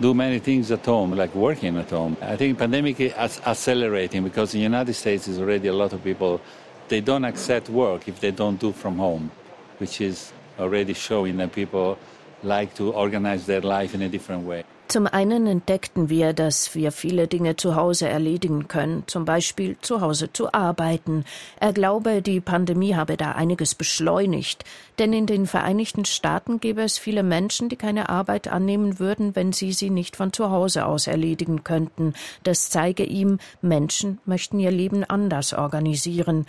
do 0.00 0.14
many 0.14 0.38
things 0.38 0.70
at 0.70 0.84
home, 0.84 1.12
like 1.12 1.34
working 1.34 1.76
at 1.78 1.90
home. 1.90 2.16
I 2.20 2.36
think 2.36 2.58
pandemic 2.58 3.00
is 3.00 3.40
accelerating 3.46 4.24
because 4.24 4.54
in 4.54 4.60
the 4.60 4.64
United 4.64 4.94
States 4.94 5.28
is 5.28 5.38
already 5.38 5.68
a 5.68 5.72
lot 5.72 5.92
of 5.92 6.02
people 6.02 6.40
they 6.88 7.00
don't 7.00 7.24
accept 7.24 7.70
work 7.70 8.08
if 8.08 8.20
they 8.20 8.30
don't 8.30 8.60
do 8.60 8.72
from 8.72 8.98
home, 8.98 9.30
which 9.78 10.00
is 10.00 10.32
already 10.58 10.94
showing 10.94 11.36
that 11.38 11.52
people 11.52 11.98
like 12.42 12.74
to 12.74 12.92
organize 12.92 13.46
their 13.46 13.62
life 13.62 13.94
in 13.94 14.02
a 14.02 14.08
different 14.08 14.44
way. 14.44 14.64
Zum 14.86 15.06
einen 15.06 15.46
entdeckten 15.46 16.10
wir, 16.10 16.34
dass 16.34 16.74
wir 16.74 16.92
viele 16.92 17.26
Dinge 17.26 17.56
zu 17.56 17.74
Hause 17.74 18.06
erledigen 18.06 18.68
können, 18.68 19.04
zum 19.06 19.24
Beispiel 19.24 19.76
zu 19.80 20.02
Hause 20.02 20.32
zu 20.32 20.52
arbeiten. 20.52 21.24
Er 21.58 21.72
glaube, 21.72 22.20
die 22.20 22.40
Pandemie 22.40 22.94
habe 22.94 23.16
da 23.16 23.32
einiges 23.32 23.74
beschleunigt, 23.74 24.64
denn 24.98 25.12
in 25.12 25.26
den 25.26 25.46
Vereinigten 25.46 26.04
Staaten 26.04 26.60
gäbe 26.60 26.82
es 26.82 26.98
viele 26.98 27.22
Menschen, 27.22 27.68
die 27.70 27.76
keine 27.76 28.10
Arbeit 28.10 28.46
annehmen 28.46 28.98
würden, 28.98 29.34
wenn 29.34 29.52
sie 29.52 29.72
sie 29.72 29.90
nicht 29.90 30.16
von 30.16 30.32
zu 30.32 30.50
Hause 30.50 30.84
aus 30.84 31.06
erledigen 31.06 31.64
könnten. 31.64 32.12
Das 32.42 32.68
zeige 32.68 33.04
ihm, 33.04 33.38
Menschen 33.62 34.20
möchten 34.26 34.60
ihr 34.60 34.70
Leben 34.70 35.02
anders 35.02 35.54
organisieren. 35.54 36.46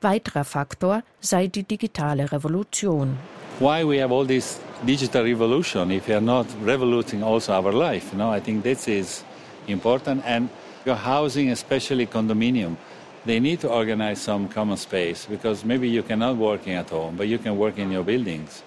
Weiterer 0.00 0.44
Faktor 0.44 1.02
sei 1.20 1.46
die 1.48 1.64
digitale 1.64 2.32
Revolution. 2.32 3.18
Why 3.60 3.86
we 3.86 4.02
have 4.02 4.12
all 4.12 4.26
this 4.26 4.58
digital 4.84 5.24
revolution 5.24 5.90
if 5.90 6.08
we 6.08 6.14
are 6.14 6.20
not 6.20 6.46
revoluting 6.60 7.22
also 7.22 7.52
our 7.52 7.72
life. 7.72 8.12
You 8.12 8.18
know, 8.18 8.30
I 8.30 8.40
think 8.40 8.62
this 8.62 8.88
is 8.88 9.24
important. 9.66 10.22
And 10.24 10.48
your 10.84 10.96
housing, 10.96 11.50
especially 11.50 12.06
condominium, 12.06 12.76
they 13.24 13.40
need 13.40 13.60
to 13.60 13.70
organize 13.70 14.20
some 14.20 14.48
common 14.48 14.76
space 14.76 15.26
because 15.26 15.64
maybe 15.64 15.88
you 15.88 16.02
cannot 16.02 16.36
working 16.36 16.74
at 16.74 16.90
home, 16.90 17.16
but 17.16 17.26
you 17.26 17.38
can 17.38 17.56
work 17.56 17.78
in 17.78 17.90
your 17.90 18.04
buildings. 18.04 18.62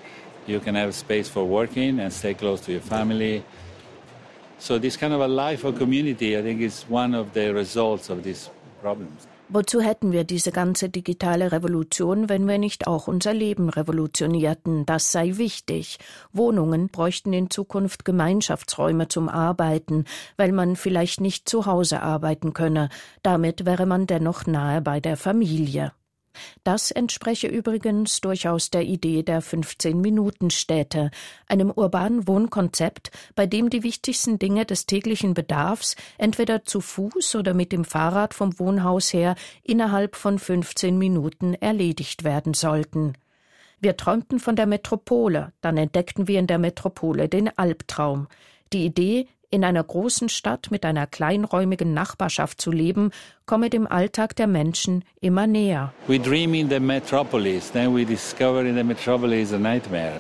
You 0.48 0.60
can 0.60 0.76
have 0.76 0.96
space 0.96 1.30
for 1.30 1.46
working 1.46 2.00
and 2.00 2.12
stay 2.12 2.34
close 2.34 2.62
to 2.62 2.72
your 2.72 2.82
family. 2.82 3.44
So 4.58 4.80
this 4.80 4.98
kind 4.98 5.14
of 5.14 5.22
a 5.22 5.28
life 5.28 5.64
of 5.64 5.78
community, 5.78 6.38
I 6.38 6.42
think, 6.42 6.62
is 6.62 6.84
one 6.84 7.14
of 7.14 7.34
the 7.34 7.54
results 7.54 8.10
of 8.10 8.24
these 8.24 8.50
problems. 8.82 9.28
Wozu 9.50 9.80
hätten 9.80 10.12
wir 10.12 10.26
diese 10.26 10.52
ganze 10.52 10.90
digitale 10.90 11.54
Revolution, 11.54 12.28
wenn 12.28 12.50
wir 12.50 12.58
nicht 12.58 12.86
auch 12.86 13.08
unser 13.08 13.34
Leben 13.34 13.70
revolutionierten? 13.70 14.86
Das 14.86 15.14
sei 15.14 15.38
wichtig. 15.38 16.00
Wohnungen 16.34 16.90
bräuchten 16.90 17.32
in 17.32 17.50
Zukunft 17.50 18.04
Gemeinschaftsräume 18.04 19.08
zum 19.08 19.30
Arbeiten, 19.30 20.04
weil 20.36 20.52
man 20.52 20.76
vielleicht 20.76 21.22
nicht 21.22 21.48
zu 21.48 21.66
Hause 21.66 22.02
arbeiten 22.02 22.52
könne. 22.54 22.90
Damit 23.24 23.66
wäre 23.66 23.86
man 23.86 24.06
dennoch 24.06 24.46
nahe 24.48 24.82
bei 24.82 25.00
der 25.00 25.16
Familie. 25.16 25.94
Das 26.64 26.92
entspreche 26.92 27.48
übrigens 27.48 28.22
durchaus 28.22 28.70
der 28.70 28.84
Idee 28.84 29.24
der 29.24 29.42
15-Minuten-Städte, 29.42 31.12
einem 31.48 31.72
urbanen 31.72 32.28
Wohnkonzept, 32.28 33.12
bei 33.36 33.46
dem 33.48 33.70
die 33.70 33.84
wichtigsten 33.84 34.40
Dinge 34.40 34.66
des 34.66 34.86
täglichen 34.86 35.34
Bedarfs 35.34 35.96
entweder 36.18 36.64
zu 36.64 36.82
Fuß 36.82 37.36
oder 37.36 37.54
mit 37.54 37.72
dem 37.72 37.86
Fahrrad 37.86 38.34
vom 38.34 38.60
Wohnhaus 38.60 39.14
her 39.14 39.36
innerhalb 39.64 40.16
von 40.16 40.40
15 40.40 40.98
Minuten 40.98 41.54
erledigt 41.54 42.24
werden 42.24 42.54
sollten. 42.54 43.14
Wir 43.80 43.96
träumten 43.96 44.40
von 44.40 44.56
der 44.56 44.66
Metropole, 44.66 45.54
dann 45.62 45.78
entdeckten 45.78 46.28
wir 46.28 46.40
in 46.40 46.48
der 46.48 46.58
Metropole 46.58 47.30
den 47.30 47.56
Albtraum. 47.58 48.28
Die 48.74 48.86
Idee, 48.86 49.28
in 49.50 49.64
einer 49.64 49.84
großen 49.84 50.30
Stadt 50.30 50.72
mit 50.72 50.86
einer 50.86 51.08
kleinräumigen 51.08 51.94
Nachbarschaft 51.94 52.60
zu 52.60 52.72
leben, 52.72 53.12
komme 53.46 53.70
dem 53.70 53.88
Alltag 53.88 54.36
der 54.36 54.48
Menschen 54.48 55.04
immer 55.22 55.48
näher. 55.48 55.94
We 56.08 56.20
dream 56.20 56.54
in 56.54 56.70
the 56.70 56.80
metropolis, 56.80 57.72
then 57.72 57.96
we 57.96 58.06
discover 58.06 58.66
in 58.66 58.76
the 58.76 58.84
metropolis 58.84 59.54
a 59.54 59.58
nightmare. 59.58 60.20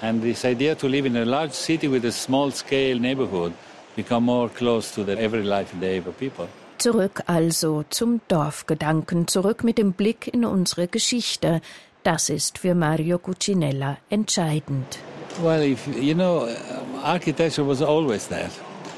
And 0.00 0.22
this 0.22 0.44
idea 0.44 0.74
to 0.76 0.88
live 0.88 1.06
in 1.06 1.16
a 1.16 1.24
large 1.24 1.52
city 1.52 1.90
with 1.90 2.04
a 2.04 2.12
small 2.12 2.50
scale 2.50 2.98
neighborhood 2.98 3.52
become 3.96 4.24
more 4.24 4.48
close 4.48 4.92
to 4.94 5.04
the 5.04 5.18
every 5.18 5.42
life 5.42 5.72
day 5.80 5.98
of 5.98 6.16
people. 6.18 6.48
Zurück 6.78 7.22
also 7.26 7.84
zum 7.90 8.20
Dorfgedanken, 8.26 9.28
zurück 9.28 9.62
mit 9.62 9.78
dem 9.78 9.92
Blick 9.92 10.26
in 10.26 10.44
unsere 10.44 10.88
Geschichte. 10.88 11.60
Das 12.02 12.28
ist 12.28 12.58
für 12.58 12.74
Mario 12.74 13.18
Cucinella 13.18 13.98
entscheidend. 14.10 14.98
Well, 15.40 15.62
if 15.62 15.86
you 15.88 16.14
know, 16.14 16.48
architecture 17.02 17.64
was 17.64 17.80
always 17.82 18.28
that. 18.28 18.50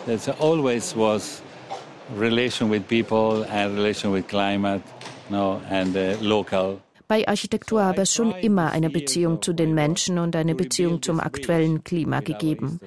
There 0.07 0.19
always 0.39 0.95
was 0.95 1.43
relation 2.17 2.71
with 2.71 2.87
people 2.89 3.45
and 3.45 3.75
relation 3.75 4.13
with 4.13 4.29
climate, 4.29 4.83
you 5.31 5.37
know, 5.37 5.61
and 5.71 5.97
uh, 5.97 6.17
local. 6.21 6.81
Bei 7.07 7.27
Architektur 7.29 7.85
habe 7.85 8.03
es 8.03 8.15
schon 8.15 8.33
immer 8.33 8.73
eine 8.73 8.91
Beziehung 8.91 9.43
zu 9.43 9.53
den 9.53 9.75
Menschen 9.75 10.19
und 10.19 10.35
eine 10.37 10.55
Beziehung 10.55 11.03
zum 11.03 11.21
aktuellen 11.21 11.85
Klima 11.85 12.21
gegeben. 12.21 12.81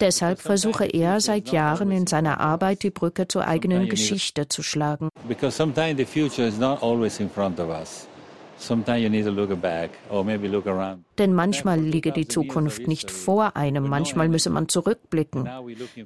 Deshalb 0.00 0.40
versuche 0.40 0.84
er 0.86 1.20
seit 1.20 1.52
Jahren 1.52 1.90
in 1.90 2.06
seiner 2.06 2.40
Arbeit 2.40 2.82
die 2.82 2.90
Brücke 2.90 3.28
zur 3.28 3.46
eigenen 3.46 3.88
Geschichte 3.88 4.48
zu 4.48 4.62
schlagen. 4.62 5.08
Because 5.28 5.56
sometimes 5.56 5.96
the 5.96 6.04
future 6.04 6.46
is 6.46 6.58
not 6.58 6.82
always 6.82 7.20
in 7.20 7.30
front 7.30 7.58
of 7.60 7.68
us. 7.68 8.06
Denn 11.18 11.34
manchmal 11.34 11.80
liege 11.80 12.12
die 12.12 12.28
Zukunft 12.28 12.86
nicht 12.86 13.10
vor 13.10 13.56
einem, 13.56 13.88
manchmal 13.88 14.28
müsse 14.28 14.50
man 14.50 14.68
zurückblicken. 14.68 15.48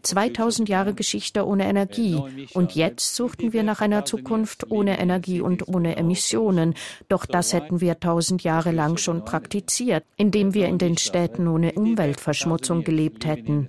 2000 0.03 0.69
Jahre 0.69 0.95
Geschichte 0.95 1.47
ohne 1.47 1.67
Energie 1.67 2.21
und 2.55 2.75
jetzt 2.75 3.15
suchten 3.15 3.53
wir 3.53 3.63
nach 3.63 3.81
einer 3.81 4.05
Zukunft 4.05 4.71
ohne 4.71 4.99
Energie 4.99 5.41
und 5.41 5.69
ohne 5.69 5.97
Emissionen. 5.97 6.75
Doch 7.09 7.27
das 7.27 7.53
hätten 7.53 7.81
wir 7.81 8.01
tausend 8.01 8.43
Jahre 8.43 8.73
lang 8.73 8.97
schon 8.97 9.25
praktiziert, 9.25 10.05
indem 10.17 10.55
wir 10.55 10.67
in 10.69 10.79
den 10.79 10.97
Städten 10.97 11.49
ohne 11.49 11.73
Umweltverschmutzung 11.73 12.85
gelebt 12.85 13.27
hätten. 13.27 13.69